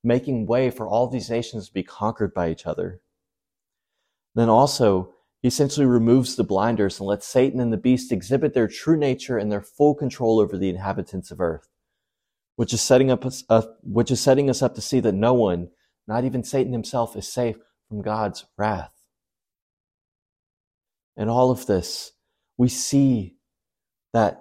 making 0.05 0.47
way 0.47 0.71
for 0.71 0.87
all 0.87 1.09
these 1.09 1.31
nations 1.31 1.67
to 1.67 1.75
be 1.75 1.83
conquered 1.83 2.33
by 2.33 2.51
each 2.51 2.67
other. 2.67 3.01
Then 4.35 4.49
also, 4.49 5.13
he 5.43 5.49
essentially 5.49 5.87
removes 5.87 6.37
the 6.37 6.45
blinders 6.45 6.99
and 6.99 7.07
lets 7.07 7.27
Satan 7.27 7.61
and 7.61 7.73
the 7.73 7.77
beast 7.77 8.13
exhibit 8.13 8.55
their 8.55 8.69
true 8.69 8.97
nature 8.97 9.39
and 9.39 9.53
their 9.53 9.63
full 9.63 9.95
control 9.95 10.41
over 10.41 10.57
the 10.57 10.71
inhabitants 10.71 11.31
of 11.31 11.41
earth 11.41 11.69
which 12.57 12.73
is 12.73 12.81
setting 12.81 13.11
up 13.11 13.25
us, 13.25 13.45
uh, 13.49 13.63
which 13.83 14.11
is 14.11 14.21
setting 14.21 14.49
us 14.49 14.63
up 14.63 14.75
to 14.75 14.81
see 14.81 15.01
that 15.01 15.15
no 15.15 15.35
one, 15.35 15.69
not 16.07 16.25
even 16.25 16.45
Satan 16.45 16.73
himself, 16.73 17.17
is 17.17 17.27
safe 17.27 17.57
from 17.89 18.03
God's 18.03 18.45
wrath. 18.57 18.93
In 21.17 21.29
all 21.29 21.51
of 21.51 21.67
this, 21.67 22.13
we 22.57 22.69
see 22.69 23.37
that 24.13 24.41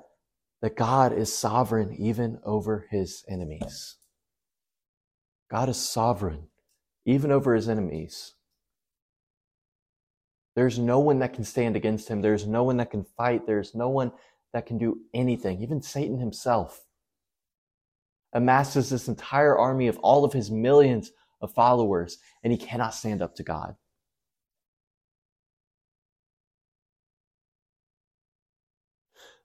that 0.62 0.78
God 0.78 1.12
is 1.12 1.34
sovereign 1.34 1.94
even 2.00 2.40
over 2.46 2.88
his 2.90 3.26
enemies. 3.28 3.98
God 5.52 5.68
is 5.68 5.78
sovereign 5.78 6.48
even 7.06 7.32
over 7.32 7.54
his 7.54 7.68
enemies. 7.68 8.34
There's 10.56 10.78
no 10.78 11.00
one 11.00 11.20
that 11.20 11.34
can 11.34 11.44
stand 11.44 11.76
against 11.76 12.08
him. 12.08 12.22
There's 12.22 12.46
no 12.46 12.64
one 12.64 12.78
that 12.78 12.92
can 12.92 13.04
fight. 13.04 13.48
There's 13.48 13.74
no 13.74 13.90
one 13.90 14.12
that 14.54 14.66
can 14.66 14.78
do 14.78 15.00
anything, 15.14 15.62
even 15.62 15.82
Satan 15.82 16.20
himself 16.20 16.86
amasses 18.34 18.90
this 18.90 19.08
entire 19.08 19.58
army 19.58 19.88
of 19.88 19.98
all 20.00 20.26
of 20.26 20.34
his 20.34 20.52
millions 20.52 21.12
of 21.42 21.54
followers, 21.54 22.18
and 22.44 22.52
he 22.52 22.58
cannot 22.58 22.94
stand 22.94 23.22
up 23.22 23.36
to 23.36 23.44
God. 23.44 23.76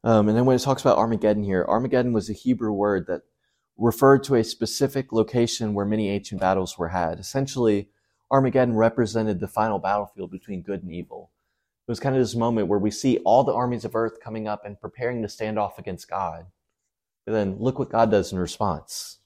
Um, 0.05 0.29
and 0.29 0.37
then 0.37 0.47
when 0.47 0.57
it 0.57 0.61
talks 0.61 0.81
about 0.81 0.97
Armageddon 0.97 1.43
here, 1.43 1.65
Armageddon 1.69 2.13
was 2.13 2.31
a 2.31 2.33
Hebrew 2.33 2.73
word 2.73 3.07
that 3.09 3.23
referred 3.77 4.25
to 4.25 4.37
a 4.37 4.45
specific 4.45 5.13
location 5.13 5.75
where 5.75 5.85
many 5.85 6.09
ancient 6.09 6.41
battles 6.41 6.79
were 6.79 6.89
had. 6.89 7.19
Essentially, 7.19 7.91
Armageddon 8.31 8.77
represented 8.77 9.41
the 9.41 9.49
final 9.49 9.79
battlefield 9.79 10.31
between 10.31 10.63
good 10.63 10.83
and 10.83 10.93
evil. 10.93 11.31
It 11.87 11.91
was 11.91 12.01
kind 12.01 12.15
of 12.15 12.21
this 12.21 12.35
moment 12.35 12.69
where 12.69 12.79
we 12.79 12.91
see 12.91 13.19
all 13.19 13.45
the 13.45 13.55
armies 13.55 13.85
of 13.85 13.97
earth 13.97 14.21
coming 14.23 14.47
up 14.47 14.65
and 14.65 14.81
preparing 14.81 15.23
to 15.23 15.29
stand 15.29 15.59
off 15.59 15.79
against 15.79 16.11
God. 16.11 16.47
But 17.25 17.33
then 17.33 17.57
look 17.59 17.79
what 17.79 17.91
God 17.91 18.11
does 18.11 18.33
in 18.33 18.39
response. 18.39 19.19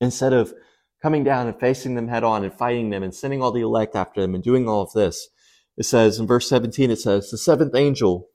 Instead 0.00 0.32
of 0.32 0.54
coming 1.02 1.24
down 1.24 1.46
and 1.46 1.58
facing 1.58 1.94
them 1.94 2.08
head 2.08 2.24
on 2.24 2.44
and 2.44 2.52
fighting 2.52 2.90
them 2.90 3.02
and 3.02 3.14
sending 3.14 3.42
all 3.42 3.52
the 3.52 3.60
elect 3.60 3.94
after 3.94 4.20
them 4.20 4.34
and 4.34 4.42
doing 4.42 4.68
all 4.68 4.82
of 4.82 4.92
this, 4.92 5.28
it 5.76 5.84
says 5.84 6.18
in 6.18 6.26
verse 6.26 6.48
17, 6.48 6.90
it 6.90 6.98
says, 6.98 7.30
The 7.30 7.38
seventh 7.38 7.74
angel 7.74 8.28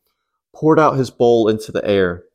poured 0.54 0.80
out 0.80 0.98
his 0.98 1.10
bowl 1.10 1.48
into 1.48 1.72
the 1.72 1.86
air, 1.86 2.26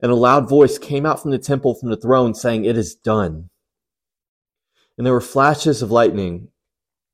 and 0.00 0.12
a 0.12 0.16
loud 0.16 0.48
voice 0.48 0.78
came 0.78 1.06
out 1.06 1.20
from 1.20 1.30
the 1.30 1.38
temple 1.38 1.74
from 1.74 1.88
the 1.88 1.96
throne 1.96 2.34
saying, 2.34 2.64
It 2.64 2.76
is 2.76 2.94
done. 2.94 3.48
And 4.98 5.06
there 5.06 5.14
were 5.14 5.22
flashes 5.22 5.80
of 5.80 5.90
lightning, 5.90 6.48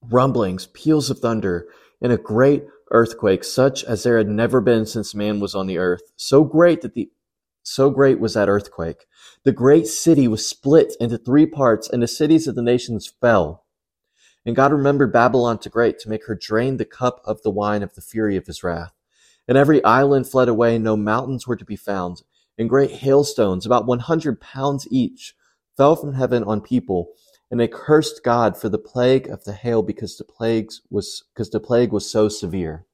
rumblings, 0.02 0.66
peals 0.68 1.10
of 1.10 1.18
thunder, 1.18 1.66
and 2.00 2.12
a 2.12 2.16
great 2.16 2.64
earthquake, 2.90 3.44
such 3.44 3.84
as 3.84 4.02
there 4.02 4.18
had 4.18 4.28
never 4.28 4.60
been 4.60 4.86
since 4.86 5.14
man 5.14 5.40
was 5.40 5.54
on 5.54 5.66
the 5.66 5.78
earth. 5.78 6.12
So 6.16 6.44
great 6.44 6.82
that 6.82 6.94
the 6.94 7.10
so 7.62 7.90
great 7.90 8.18
was 8.18 8.32
that 8.32 8.48
earthquake. 8.48 9.04
The 9.44 9.52
great 9.52 9.86
city 9.86 10.26
was 10.26 10.48
split 10.48 10.94
into 10.98 11.18
three 11.18 11.44
parts, 11.44 11.88
and 11.88 12.02
the 12.02 12.08
cities 12.08 12.46
of 12.46 12.54
the 12.54 12.62
nations 12.62 13.12
fell. 13.20 13.66
And 14.46 14.56
God 14.56 14.72
remembered 14.72 15.12
Babylon 15.12 15.58
to 15.58 15.68
great 15.68 15.98
to 15.98 16.08
make 16.08 16.24
her 16.26 16.34
drain 16.34 16.78
the 16.78 16.86
cup 16.86 17.20
of 17.26 17.42
the 17.42 17.50
wine 17.50 17.82
of 17.82 17.94
the 17.94 18.00
fury 18.00 18.36
of 18.36 18.46
his 18.46 18.64
wrath. 18.64 18.94
And 19.46 19.58
every 19.58 19.84
island 19.84 20.26
fled 20.26 20.48
away, 20.48 20.78
no 20.78 20.96
mountains 20.96 21.46
were 21.46 21.56
to 21.56 21.64
be 21.64 21.76
found. 21.76 22.22
And 22.56 22.70
great 22.70 22.90
hailstones, 22.90 23.66
about 23.66 23.86
one 23.86 23.98
hundred 23.98 24.40
pounds 24.40 24.88
each, 24.90 25.34
fell 25.76 25.94
from 25.94 26.14
heaven 26.14 26.42
on 26.44 26.62
people, 26.62 27.08
and 27.50 27.58
they 27.58 27.68
cursed 27.68 28.22
God 28.22 28.56
for 28.56 28.68
the 28.68 28.78
plague 28.78 29.28
of 29.28 29.44
the 29.44 29.52
hail 29.52 29.82
because 29.82 30.16
the 30.16 30.24
plagues 30.24 30.82
was 30.90 31.24
because 31.32 31.50
the 31.50 31.60
plague 31.60 31.92
was 31.92 32.10
so 32.10 32.28
severe. 32.28 32.84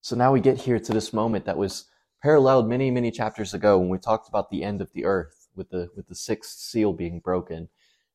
So 0.00 0.16
now 0.16 0.32
we 0.32 0.40
get 0.40 0.58
here 0.58 0.78
to 0.78 0.92
this 0.92 1.12
moment 1.12 1.44
that 1.44 1.58
was 1.58 1.86
paralleled 2.22 2.68
many, 2.68 2.90
many 2.90 3.10
chapters 3.10 3.52
ago 3.52 3.78
when 3.78 3.88
we 3.88 3.98
talked 3.98 4.28
about 4.28 4.50
the 4.50 4.62
end 4.62 4.80
of 4.80 4.92
the 4.92 5.04
earth 5.04 5.48
with 5.56 5.70
the 5.70 5.90
with 5.96 6.08
the 6.08 6.14
sixth 6.14 6.58
seal 6.58 6.92
being 6.92 7.20
broken. 7.20 7.68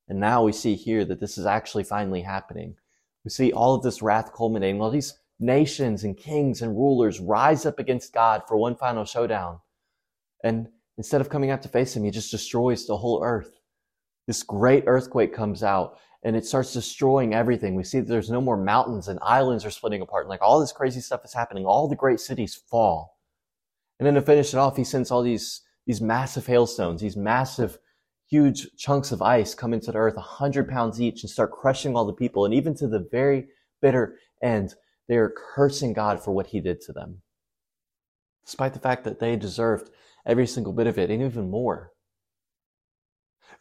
And 0.07 0.19
now 0.19 0.43
we 0.43 0.51
see 0.51 0.75
here 0.75 1.03
that 1.05 1.19
this 1.19 1.37
is 1.37 1.45
actually 1.45 1.83
finally 1.83 2.21
happening. 2.21 2.75
We 3.23 3.31
see 3.31 3.51
all 3.51 3.75
of 3.75 3.83
this 3.83 4.01
wrath 4.01 4.33
culminating, 4.33 4.79
all 4.81 4.91
these 4.91 5.17
nations 5.39 6.03
and 6.03 6.15
kings 6.15 6.61
and 6.61 6.77
rulers 6.77 7.19
rise 7.19 7.65
up 7.65 7.79
against 7.79 8.13
God 8.13 8.43
for 8.47 8.55
one 8.55 8.75
final 8.75 9.03
showdown. 9.03 9.59
And 10.43 10.69
instead 10.97 11.21
of 11.21 11.29
coming 11.29 11.49
out 11.49 11.61
to 11.63 11.69
face 11.69 11.95
him, 11.95 12.03
he 12.03 12.11
just 12.11 12.31
destroys 12.31 12.85
the 12.85 12.97
whole 12.97 13.23
earth. 13.23 13.54
This 14.27 14.43
great 14.43 14.83
earthquake 14.87 15.33
comes 15.33 15.63
out 15.63 15.97
and 16.23 16.35
it 16.35 16.45
starts 16.45 16.73
destroying 16.73 17.35
everything. 17.35 17.75
We 17.75 17.83
see 17.83 17.99
that 17.99 18.07
there's 18.07 18.31
no 18.31 18.41
more 18.41 18.57
mountains 18.57 19.07
and 19.07 19.19
islands 19.21 19.63
are 19.65 19.71
splitting 19.71 20.01
apart. 20.01 20.25
And 20.25 20.29
like 20.29 20.41
all 20.41 20.59
this 20.59 20.71
crazy 20.71 20.99
stuff 20.99 21.23
is 21.23 21.33
happening. 21.33 21.65
All 21.65 21.87
the 21.87 21.95
great 21.95 22.19
cities 22.19 22.55
fall. 22.55 23.19
And 23.99 24.07
then 24.07 24.15
to 24.15 24.21
finish 24.21 24.53
it 24.53 24.57
off, 24.57 24.75
he 24.75 24.83
sends 24.83 25.11
all 25.11 25.21
these, 25.21 25.61
these 25.85 26.01
massive 26.01 26.47
hailstones, 26.47 27.01
these 27.01 27.15
massive, 27.15 27.77
huge 28.27 28.67
chunks 28.75 29.11
of 29.11 29.21
ice 29.21 29.53
come 29.53 29.73
into 29.73 29.91
the 29.91 29.99
earth, 29.99 30.17
a 30.17 30.21
hundred 30.21 30.67
pounds 30.67 30.99
each 30.99 31.21
and 31.21 31.29
start 31.29 31.51
crushing 31.51 31.95
all 31.95 32.05
the 32.05 32.13
people. 32.13 32.43
And 32.45 32.53
even 32.53 32.75
to 32.77 32.87
the 32.87 33.07
very 33.11 33.45
bitter 33.81 34.17
end, 34.41 34.73
they 35.07 35.17
are 35.17 35.33
cursing 35.53 35.93
God 35.93 36.23
for 36.23 36.31
what 36.31 36.47
he 36.47 36.59
did 36.59 36.81
to 36.81 36.91
them. 36.93 37.21
Despite 38.45 38.73
the 38.73 38.79
fact 38.79 39.03
that 39.03 39.19
they 39.19 39.35
deserved 39.35 39.91
every 40.25 40.47
single 40.47 40.73
bit 40.73 40.87
of 40.87 40.97
it 40.97 41.11
and 41.11 41.21
even 41.21 41.51
more. 41.51 41.91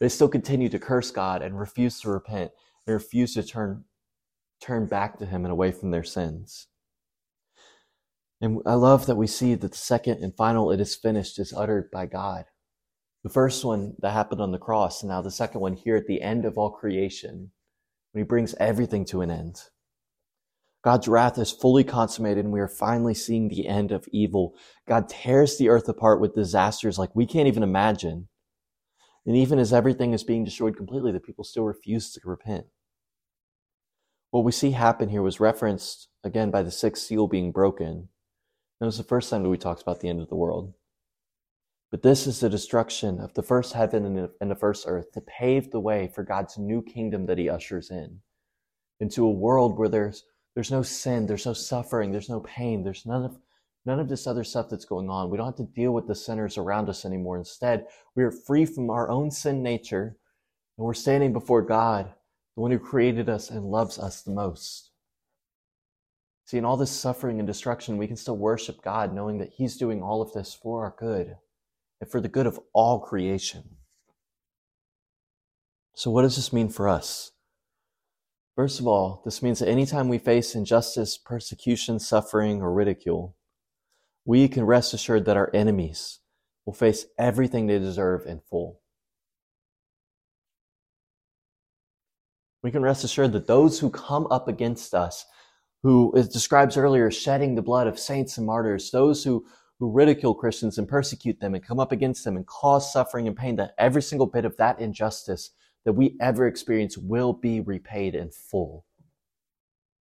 They 0.01 0.09
still 0.09 0.29
continue 0.29 0.69
to 0.69 0.79
curse 0.79 1.11
God 1.11 1.43
and 1.43 1.59
refuse 1.59 2.01
to 2.01 2.11
repent 2.11 2.51
and 2.87 2.95
refuse 2.95 3.35
to 3.35 3.43
turn, 3.43 3.85
turn 4.61 4.87
back 4.87 5.19
to 5.19 5.27
Him 5.27 5.45
and 5.45 5.53
away 5.53 5.73
from 5.73 5.91
their 5.91 6.05
sins. 6.05 6.69
And 8.41 8.61
I 8.67 8.75
love 8.75 9.07
that 9.07 9.17
we 9.17 9.27
see 9.27 9.55
that 9.55 9.71
the 9.71 9.77
second 9.77 10.23
and 10.23 10.37
final, 10.37 10.71
it 10.71 10.81
is 10.81 10.97
finished, 10.97 11.39
is 11.39 11.53
uttered 11.53 11.91
by 11.91 12.07
God. 12.07 12.47
The 13.23 13.31
first 13.31 13.65
one 13.65 13.95
that 14.01 14.13
happened 14.13 14.41
on 14.41 14.53
the 14.53 14.59
cross, 14.59 15.03
and 15.03 15.11
now 15.11 15.23
the 15.23 15.31
second 15.31 15.61
one 15.61 15.75
here 15.75 15.97
at 15.97 16.07
the 16.07 16.21
end 16.21 16.45
of 16.45 16.59
all 16.59 16.71
creation, 16.71 17.53
when 18.12 18.23
He 18.23 18.27
brings 18.27 18.55
everything 18.61 19.05
to 19.07 19.23
an 19.23 19.31
end. 19.31 19.62
God's 20.85 21.09
wrath 21.09 21.38
is 21.38 21.51
fully 21.51 21.83
consummated 21.83 22.45
and 22.45 22.53
we 22.53 22.61
are 22.61 22.68
finally 22.68 23.14
seeing 23.14 23.49
the 23.49 23.66
end 23.66 23.90
of 23.90 24.07
evil. 24.12 24.55
God 24.87 25.09
tears 25.09 25.57
the 25.57 25.71
earth 25.71 25.88
apart 25.88 26.21
with 26.21 26.35
disasters 26.35 26.99
like 26.99 27.16
we 27.16 27.25
can't 27.25 27.49
even 27.49 27.62
imagine. 27.62 28.29
And 29.27 29.37
even 29.37 29.59
as 29.59 29.73
everything 29.73 30.13
is 30.13 30.25
being 30.25 30.45
destroyed 30.45 30.77
completely, 30.77 31.13
the 31.13 31.21
people 31.21 31.45
still 31.45 31.65
refuse 31.65 32.13
to 32.13 32.21
repent. 32.25 32.67
What 34.31 34.45
we 34.45 34.53
see 34.53 34.73
happen 34.73 35.09
here 35.09 35.23
was 35.23 35.41
referenced 35.41 36.09
again 36.23 36.51
by 36.51 36.63
the 36.63 36.71
sixth 36.71 37.05
seal 37.05 37.27
being 37.27 37.53
broken. 37.53 38.09
That 38.81 38.87
was 38.87 38.99
the 38.99 39.05
first 39.05 39.31
time 39.31 39.43
that 39.43 39.49
we 39.49 39.57
talked 39.57 39.83
about 39.83 40.01
the 40.01 40.09
end 40.09 40.21
of 40.21 40.29
the 40.29 40.37
world. 40.37 40.75
But 41.91 42.03
this 42.03 42.27
is 42.27 42.41
the 42.41 42.51
destruction 42.51 43.21
of 43.21 43.33
the 43.35 43.43
first 43.43 43.73
heaven 43.73 44.29
and 44.41 44.51
the 44.51 44.57
first 44.57 44.85
earth 44.89 45.13
to 45.13 45.21
pave 45.21 45.71
the 45.71 45.81
way 45.81 46.11
for 46.13 46.25
God's 46.25 46.59
new 46.59 46.83
kingdom 46.83 47.27
that 47.27 47.39
he 47.39 47.49
ushers 47.49 47.91
in. 47.91 48.19
Into 48.99 49.25
a 49.25 49.31
world 49.31 49.79
where 49.79 49.89
there's 49.89 50.25
there's 50.55 50.71
no 50.71 50.83
sin, 50.83 51.27
there's 51.27 51.47
no 51.47 51.53
suffering, 51.53 52.13
there's 52.13 52.29
no 52.29 52.41
pain, 52.41 52.83
there's 52.83 53.07
none 53.07 53.25
of 53.25 53.39
none 53.85 54.01
of 54.01 54.09
this 54.09 54.27
other 54.27 54.44
stuff 54.44 54.68
that's 54.70 54.85
going 54.85 55.11
on. 55.11 55.31
We 55.31 55.37
don't 55.37 55.47
have 55.47 55.57
to 55.57 55.75
deal 55.75 55.92
with 55.92 56.07
the 56.07 56.14
sinners 56.14 56.57
around 56.59 56.88
us 56.88 57.05
anymore. 57.05 57.37
Instead, 57.37 57.87
we 58.14 58.23
are 58.25 58.31
free 58.31 58.64
from 58.64 58.90
our 58.90 59.11
own 59.11 59.31
sin 59.31 59.62
nature 59.62 60.16
and 60.77 60.87
we're 60.87 60.94
standing 60.94 61.33
before 61.33 61.62
God, 61.62 62.07
the 62.55 62.61
one 62.61 62.70
who 62.70 62.79
created 62.79 63.29
us 63.29 63.51
and 63.51 63.64
loves 63.64 63.99
us 63.99 64.23
the 64.23 64.33
most. 64.33 64.90
See, 66.47 66.59
in 66.59 66.64
all 66.64 66.77
this 66.77 66.90
suffering 66.90 67.38
and 67.38 67.47
destruction, 67.47 67.97
we 67.97 68.07
can 68.07 68.16
still 68.16 68.37
worship 68.37 68.83
God 68.83 69.14
knowing 69.14 69.38
that 69.38 69.53
He's 69.57 69.77
doing 69.77 70.03
all 70.03 70.20
of 70.20 70.33
this 70.33 70.55
for 70.55 70.85
our 70.85 70.94
good 70.99 71.37
and 72.01 72.11
for 72.11 72.20
the 72.20 72.29
good 72.29 72.47
of 72.47 72.61
all 72.73 73.01
creation. 73.01 73.77
So, 75.94 76.11
what 76.11 76.23
does 76.23 76.37
this 76.37 76.53
mean 76.53 76.68
for 76.68 76.88
us? 76.88 77.31
First 78.57 78.79
of 78.79 78.87
all, 78.87 79.23
this 79.25 79.42
means 79.42 79.61
that 79.61 79.68
anytime 79.68 80.09
we 80.09 80.18
face 80.18 80.55
injustice, 80.55 81.16
persecution, 81.16 81.99
suffering, 81.99 82.61
or 82.61 82.73
ridicule, 82.73 83.37
we 84.25 84.49
can 84.49 84.65
rest 84.65 84.95
assured 84.95 85.25
that 85.27 85.37
our 85.37 85.51
enemies 85.53 86.21
will 86.65 86.73
face 86.73 87.07
everything 87.19 87.67
they 87.67 87.79
deserve 87.79 88.27
in 88.27 88.41
full. 88.41 88.81
We 92.63 92.71
can 92.71 92.83
rest 92.83 93.05
assured 93.05 93.33
that 93.33 93.47
those 93.47 93.79
who 93.79 93.91
come 93.91 94.27
up 94.31 94.49
against 94.49 94.95
us, 94.95 95.27
who 95.83 96.15
it 96.17 96.33
describes 96.33 96.79
earlier, 96.79 97.11
shedding 97.11 97.55
the 97.55 97.63
blood 97.63 97.87
of 97.87 97.99
saints 97.99 98.39
and 98.39 98.47
martyrs, 98.47 98.91
those 98.91 99.23
who, 99.23 99.45
who 99.79 99.93
ridicule 99.93 100.35
Christians 100.35 100.79
and 100.79 100.89
persecute 100.89 101.41
them 101.41 101.55
and 101.55 101.63
come 101.63 101.79
up 101.79 101.93
against 101.93 102.25
them 102.25 102.37
and 102.37 102.47
cause 102.47 102.91
suffering 102.91 103.29
and 103.29 103.37
pain, 103.37 103.57
that 103.57 103.75
every 103.77 104.01
single 104.01 104.27
bit 104.27 104.47
of 104.47 104.57
that 104.57 104.81
injustice 104.81 105.51
that 105.85 105.93
we 105.93 106.17
ever 106.23 106.47
experience 106.47 106.97
will 106.97 107.35
be 107.35 107.61
repaid 107.61 108.15
in 108.15 108.31
full. 108.31 108.87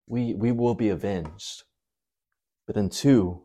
We, 0.07 0.33
we 0.33 0.53
will 0.53 0.75
be 0.75 0.87
avenged. 0.87 1.63
But 2.65 2.75
then 2.75 2.87
two, 2.87 3.41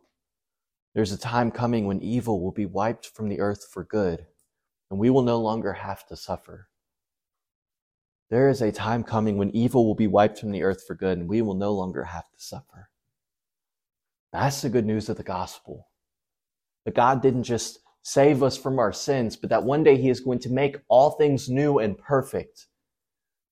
there's 0.99 1.13
a 1.13 1.17
time 1.17 1.53
coming 1.53 1.87
when 1.87 2.03
evil 2.03 2.43
will 2.43 2.51
be 2.51 2.67
wiped 2.67 3.07
from 3.07 3.29
the 3.29 3.39
earth 3.39 3.69
for 3.71 3.85
good, 3.85 4.27
and 4.91 4.99
we 4.99 5.11
will 5.11 5.23
no 5.23 5.39
longer 5.39 5.73
have 5.73 6.05
to 6.05 6.17
suffer. 6.17 6.69
There 8.31 8.49
is 8.49 8.61
a 8.63 8.73
time 8.73 9.05
coming 9.05 9.37
when 9.37 9.55
evil 9.55 9.87
will 9.87 9.95
be 9.95 10.09
wiped 10.09 10.41
from 10.41 10.51
the 10.51 10.65
earth 10.65 10.85
for 10.85 10.97
good, 10.97 11.19
and 11.19 11.29
we 11.29 11.41
will 11.41 11.55
no 11.55 11.73
longer 11.73 12.03
have 12.03 12.29
to 12.33 12.41
suffer. 12.41 12.91
That's 14.33 14.61
the 14.61 14.71
good 14.71 14.87
news 14.87 15.09
of 15.09 15.17
the 15.17 15.23
gospel. 15.23 15.87
That 16.85 16.97
God 16.97 17.23
didn't 17.23 17.45
just 17.45 17.79
save 18.03 18.43
us 18.43 18.57
from 18.57 18.81
our 18.81 18.93
sins, 18.93 19.37
but 19.37 19.51
that 19.51 19.63
one 19.63 19.85
day 19.85 19.99
He 19.99 20.11
is 20.11 20.19
going 20.19 20.41
to 20.41 20.51
make 20.51 20.79
all 20.89 21.13
things 21.13 21.49
new 21.49 21.79
and 21.79 21.97
perfect. 21.97 22.67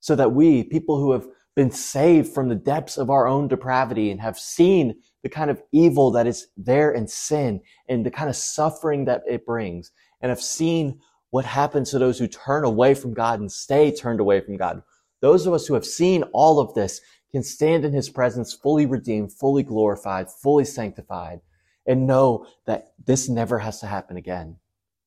So 0.01 0.17
that 0.17 0.33
we, 0.33 0.65
people 0.65 0.99
who 0.99 1.13
have 1.13 1.29
been 1.55 1.71
saved 1.71 2.35
from 2.35 2.49
the 2.49 2.57
depths 2.57 2.99
of 2.99 3.09
our 3.09 3.29
own 3.29 3.47
depravity 3.47 4.11
and 4.11 4.21
have 4.21 4.37
seen 4.37 4.97
the 5.27 5.31
kind 5.31 5.51
of 5.51 5.61
evil 5.73 6.13
that 6.13 6.25
is 6.25 6.47
there 6.57 6.93
in 6.93 7.09
sin 7.09 7.61
and 7.89 8.07
the 8.07 8.11
kind 8.13 8.31
of 8.31 8.37
suffering 8.37 9.07
that 9.07 9.25
it 9.29 9.45
brings 9.45 9.91
and 10.21 10.31
have 10.31 10.41
seen 10.41 11.01
what 11.31 11.45
happens 11.45 11.91
to 11.91 11.99
those 11.99 12.17
who 12.17 12.29
turn 12.29 12.63
away 12.63 12.95
from 12.95 13.13
God 13.13 13.41
and 13.41 13.51
stay 13.51 13.91
turned 13.91 14.21
away 14.21 14.41
from 14.41 14.57
God. 14.57 14.85
Those 15.21 15.45
of 15.45 15.53
us 15.53 15.67
who 15.67 15.75
have 15.75 15.85
seen 15.85 16.23
all 16.33 16.61
of 16.61 16.75
this 16.75 17.01
can 17.33 17.43
stand 17.43 17.85
in 17.85 17.93
his 17.93 18.09
presence 18.09 18.53
fully 18.53 18.87
redeemed, 18.87 19.33
fully 19.33 19.65
glorified, 19.65 20.31
fully 20.31 20.65
sanctified, 20.65 21.41
and 21.89 22.07
know 22.07 22.47
that 22.67 22.93
this 23.05 23.29
never 23.29 23.59
has 23.59 23.81
to 23.81 23.87
happen 23.87 24.17
again. 24.17 24.59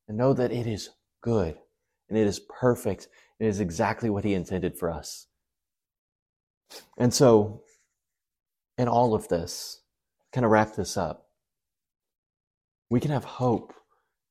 And 0.09 0.17
know 0.17 0.33
that 0.33 0.51
it 0.51 0.67
is 0.67 0.89
good 1.21 1.57
and 2.09 2.17
it 2.17 2.27
is 2.27 2.41
perfect 2.41 3.07
and 3.39 3.47
it 3.47 3.51
is 3.51 3.61
exactly 3.61 4.09
what 4.09 4.25
he 4.25 4.33
intended 4.33 4.77
for 4.77 4.91
us. 4.91 5.27
And 6.97 7.13
so, 7.13 7.63
in 8.77 8.89
all 8.89 9.13
of 9.13 9.29
this, 9.29 9.79
kind 10.31 10.45
of 10.45 10.51
wrap 10.51 10.75
this 10.75 10.97
up, 10.97 11.27
we 12.89 12.99
can 12.99 13.11
have 13.11 13.23
hope 13.23 13.73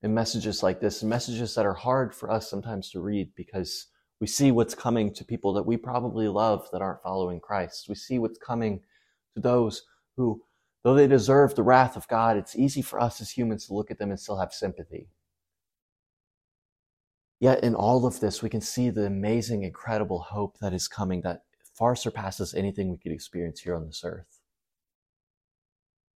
in 0.01 0.13
messages 0.13 0.63
like 0.63 0.79
this, 0.79 1.03
messages 1.03 1.55
that 1.55 1.65
are 1.65 1.73
hard 1.73 2.13
for 2.13 2.31
us 2.31 2.49
sometimes 2.49 2.89
to 2.91 3.01
read 3.01 3.31
because 3.35 3.87
we 4.21 4.27
see 4.27 4.51
what's 4.51 4.75
coming 4.75 5.13
to 5.13 5.23
people 5.23 5.53
that 5.53 5.65
we 5.65 5.77
probably 5.77 6.27
love 6.27 6.67
that 6.71 6.81
aren't 6.81 7.01
following 7.01 7.39
Christ. 7.39 7.87
We 7.87 7.95
see 7.95 8.19
what's 8.19 8.39
coming 8.39 8.81
to 9.35 9.41
those 9.41 9.83
who 10.15 10.41
though 10.83 10.93
they 10.93 11.07
deserve 11.07 11.55
the 11.55 11.63
wrath 11.63 11.95
of 11.95 12.07
God, 12.07 12.37
it's 12.37 12.55
easy 12.55 12.81
for 12.81 13.01
us 13.01 13.19
as 13.21 13.31
humans 13.31 13.67
to 13.67 13.73
look 13.73 13.91
at 13.91 13.99
them 13.99 14.11
and 14.11 14.19
still 14.19 14.37
have 14.37 14.53
sympathy. 14.53 15.09
Yet 17.39 17.63
in 17.63 17.75
all 17.75 18.05
of 18.05 18.19
this, 18.19 18.41
we 18.41 18.49
can 18.49 18.61
see 18.61 18.89
the 18.89 19.05
amazing, 19.05 19.63
incredible 19.63 20.19
hope 20.19 20.57
that 20.59 20.73
is 20.73 20.87
coming 20.87 21.21
that 21.21 21.43
far 21.73 21.95
surpasses 21.95 22.53
anything 22.53 22.89
we 22.89 22.97
could 22.97 23.13
experience 23.13 23.61
here 23.61 23.75
on 23.75 23.85
this 23.85 24.01
earth. 24.03 24.38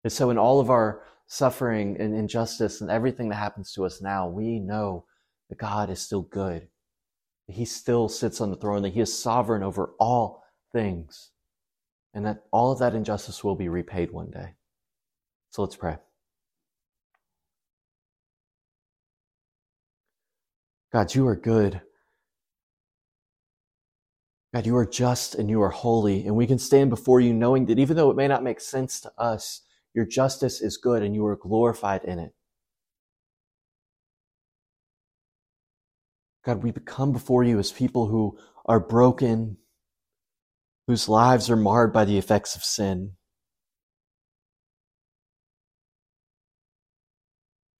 And 0.04 0.12
so, 0.12 0.30
in 0.30 0.38
all 0.38 0.60
of 0.60 0.70
our 0.70 1.02
suffering 1.26 1.96
and 1.98 2.14
injustice 2.14 2.82
and 2.82 2.90
everything 2.90 3.30
that 3.30 3.36
happens 3.36 3.72
to 3.72 3.84
us 3.84 4.02
now, 4.02 4.28
we 4.28 4.60
know 4.60 5.06
that 5.48 5.58
God 5.58 5.90
is 5.90 6.00
still 6.00 6.22
good. 6.22 6.68
He 7.48 7.64
still 7.64 8.08
sits 8.08 8.40
on 8.40 8.50
the 8.50 8.56
throne, 8.56 8.82
that 8.82 8.92
He 8.92 9.00
is 9.00 9.18
sovereign 9.18 9.62
over 9.62 9.94
all 9.98 10.44
things, 10.72 11.30
and 12.12 12.24
that 12.26 12.44
all 12.50 12.70
of 12.70 12.78
that 12.78 12.94
injustice 12.94 13.42
will 13.42 13.56
be 13.56 13.68
repaid 13.68 14.10
one 14.10 14.30
day. 14.30 14.54
So 15.50 15.62
let's 15.62 15.76
pray. 15.76 15.96
God, 20.92 21.14
you 21.14 21.26
are 21.26 21.36
good. 21.36 21.80
God, 24.54 24.66
you 24.66 24.76
are 24.76 24.86
just 24.86 25.34
and 25.34 25.50
you 25.50 25.60
are 25.62 25.70
holy, 25.70 26.26
and 26.26 26.36
we 26.36 26.46
can 26.46 26.58
stand 26.58 26.90
before 26.90 27.20
you 27.20 27.32
knowing 27.34 27.66
that 27.66 27.78
even 27.78 27.96
though 27.96 28.10
it 28.10 28.16
may 28.16 28.28
not 28.28 28.44
make 28.44 28.60
sense 28.60 29.00
to 29.00 29.12
us, 29.18 29.62
your 29.94 30.04
justice 30.04 30.60
is 30.60 30.76
good 30.76 31.02
and 31.02 31.14
you 31.14 31.24
are 31.24 31.36
glorified 31.36 32.04
in 32.04 32.18
it. 32.18 32.32
God, 36.44 36.62
we 36.62 36.72
come 36.72 37.12
before 37.12 37.44
you 37.44 37.58
as 37.58 37.72
people 37.72 38.08
who 38.08 38.36
are 38.66 38.80
broken, 38.80 39.56
whose 40.86 41.08
lives 41.08 41.48
are 41.48 41.56
marred 41.56 41.92
by 41.92 42.04
the 42.04 42.18
effects 42.18 42.54
of 42.54 42.62
sin, 42.64 43.12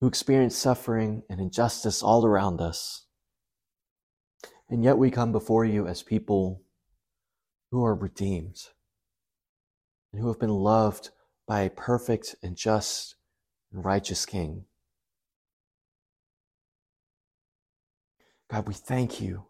who 0.00 0.06
experience 0.06 0.56
suffering 0.56 1.24
and 1.28 1.40
injustice 1.40 2.02
all 2.02 2.24
around 2.24 2.60
us. 2.60 3.06
And 4.70 4.82
yet 4.82 4.96
we 4.96 5.10
come 5.10 5.32
before 5.32 5.66
you 5.66 5.86
as 5.86 6.02
people 6.02 6.62
who 7.70 7.84
are 7.84 7.94
redeemed 7.94 8.56
and 10.12 10.22
who 10.22 10.28
have 10.28 10.38
been 10.38 10.48
loved 10.48 11.10
by 11.46 11.62
a 11.62 11.70
perfect 11.70 12.36
and 12.42 12.56
just 12.56 13.16
and 13.72 13.84
righteous 13.84 14.24
King. 14.24 14.64
God, 18.50 18.68
we 18.68 18.74
thank 18.74 19.20
you 19.20 19.46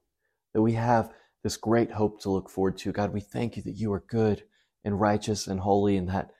that 0.53 0.63
we 0.63 0.73
have 0.73 1.13
this 1.43 1.57
great 1.57 1.93
hope 1.93 2.21
to 2.23 2.31
look 2.31 2.49
forward 2.49 2.79
to. 2.79 2.93
God, 2.93 3.13
we 3.13 3.21
thank 3.21 3.57
you 3.57 3.63
that 3.63 3.77
you 3.77 3.93
are 3.93 4.05
good 4.09 4.45
and 4.85 5.01
righteous 5.01 5.47
and 5.47 5.61
holy 5.61 5.97
and 5.97 6.09
that, 6.09 6.31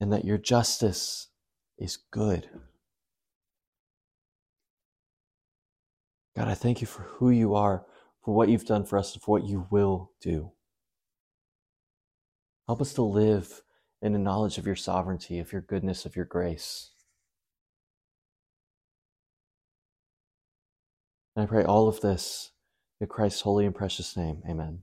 and 0.00 0.12
that 0.12 0.24
your 0.24 0.38
justice 0.38 1.28
is 1.78 1.98
good. 2.10 2.48
God, 6.36 6.48
I 6.48 6.54
thank 6.54 6.80
you 6.80 6.86
for 6.86 7.02
who 7.02 7.30
you 7.30 7.54
are, 7.54 7.84
for 8.24 8.34
what 8.34 8.48
you've 8.48 8.64
done 8.64 8.84
for 8.84 8.98
us, 8.98 9.12
and 9.12 9.22
for 9.22 9.32
what 9.32 9.46
you 9.46 9.66
will 9.70 10.12
do. 10.20 10.52
Help 12.66 12.80
us 12.80 12.94
to 12.94 13.02
live 13.02 13.62
in 14.02 14.12
the 14.12 14.18
knowledge 14.18 14.58
of 14.58 14.66
your 14.66 14.76
sovereignty, 14.76 15.38
of 15.38 15.52
your 15.52 15.62
goodness, 15.62 16.04
of 16.04 16.16
your 16.16 16.24
grace. 16.24 16.90
And 21.36 21.44
I 21.44 21.46
pray 21.46 21.64
all 21.64 21.88
of 21.88 22.00
this 22.00 22.50
in 23.00 23.06
Christ's 23.06 23.42
holy 23.42 23.64
and 23.64 23.74
precious 23.74 24.16
name. 24.16 24.42
Amen. 24.48 24.82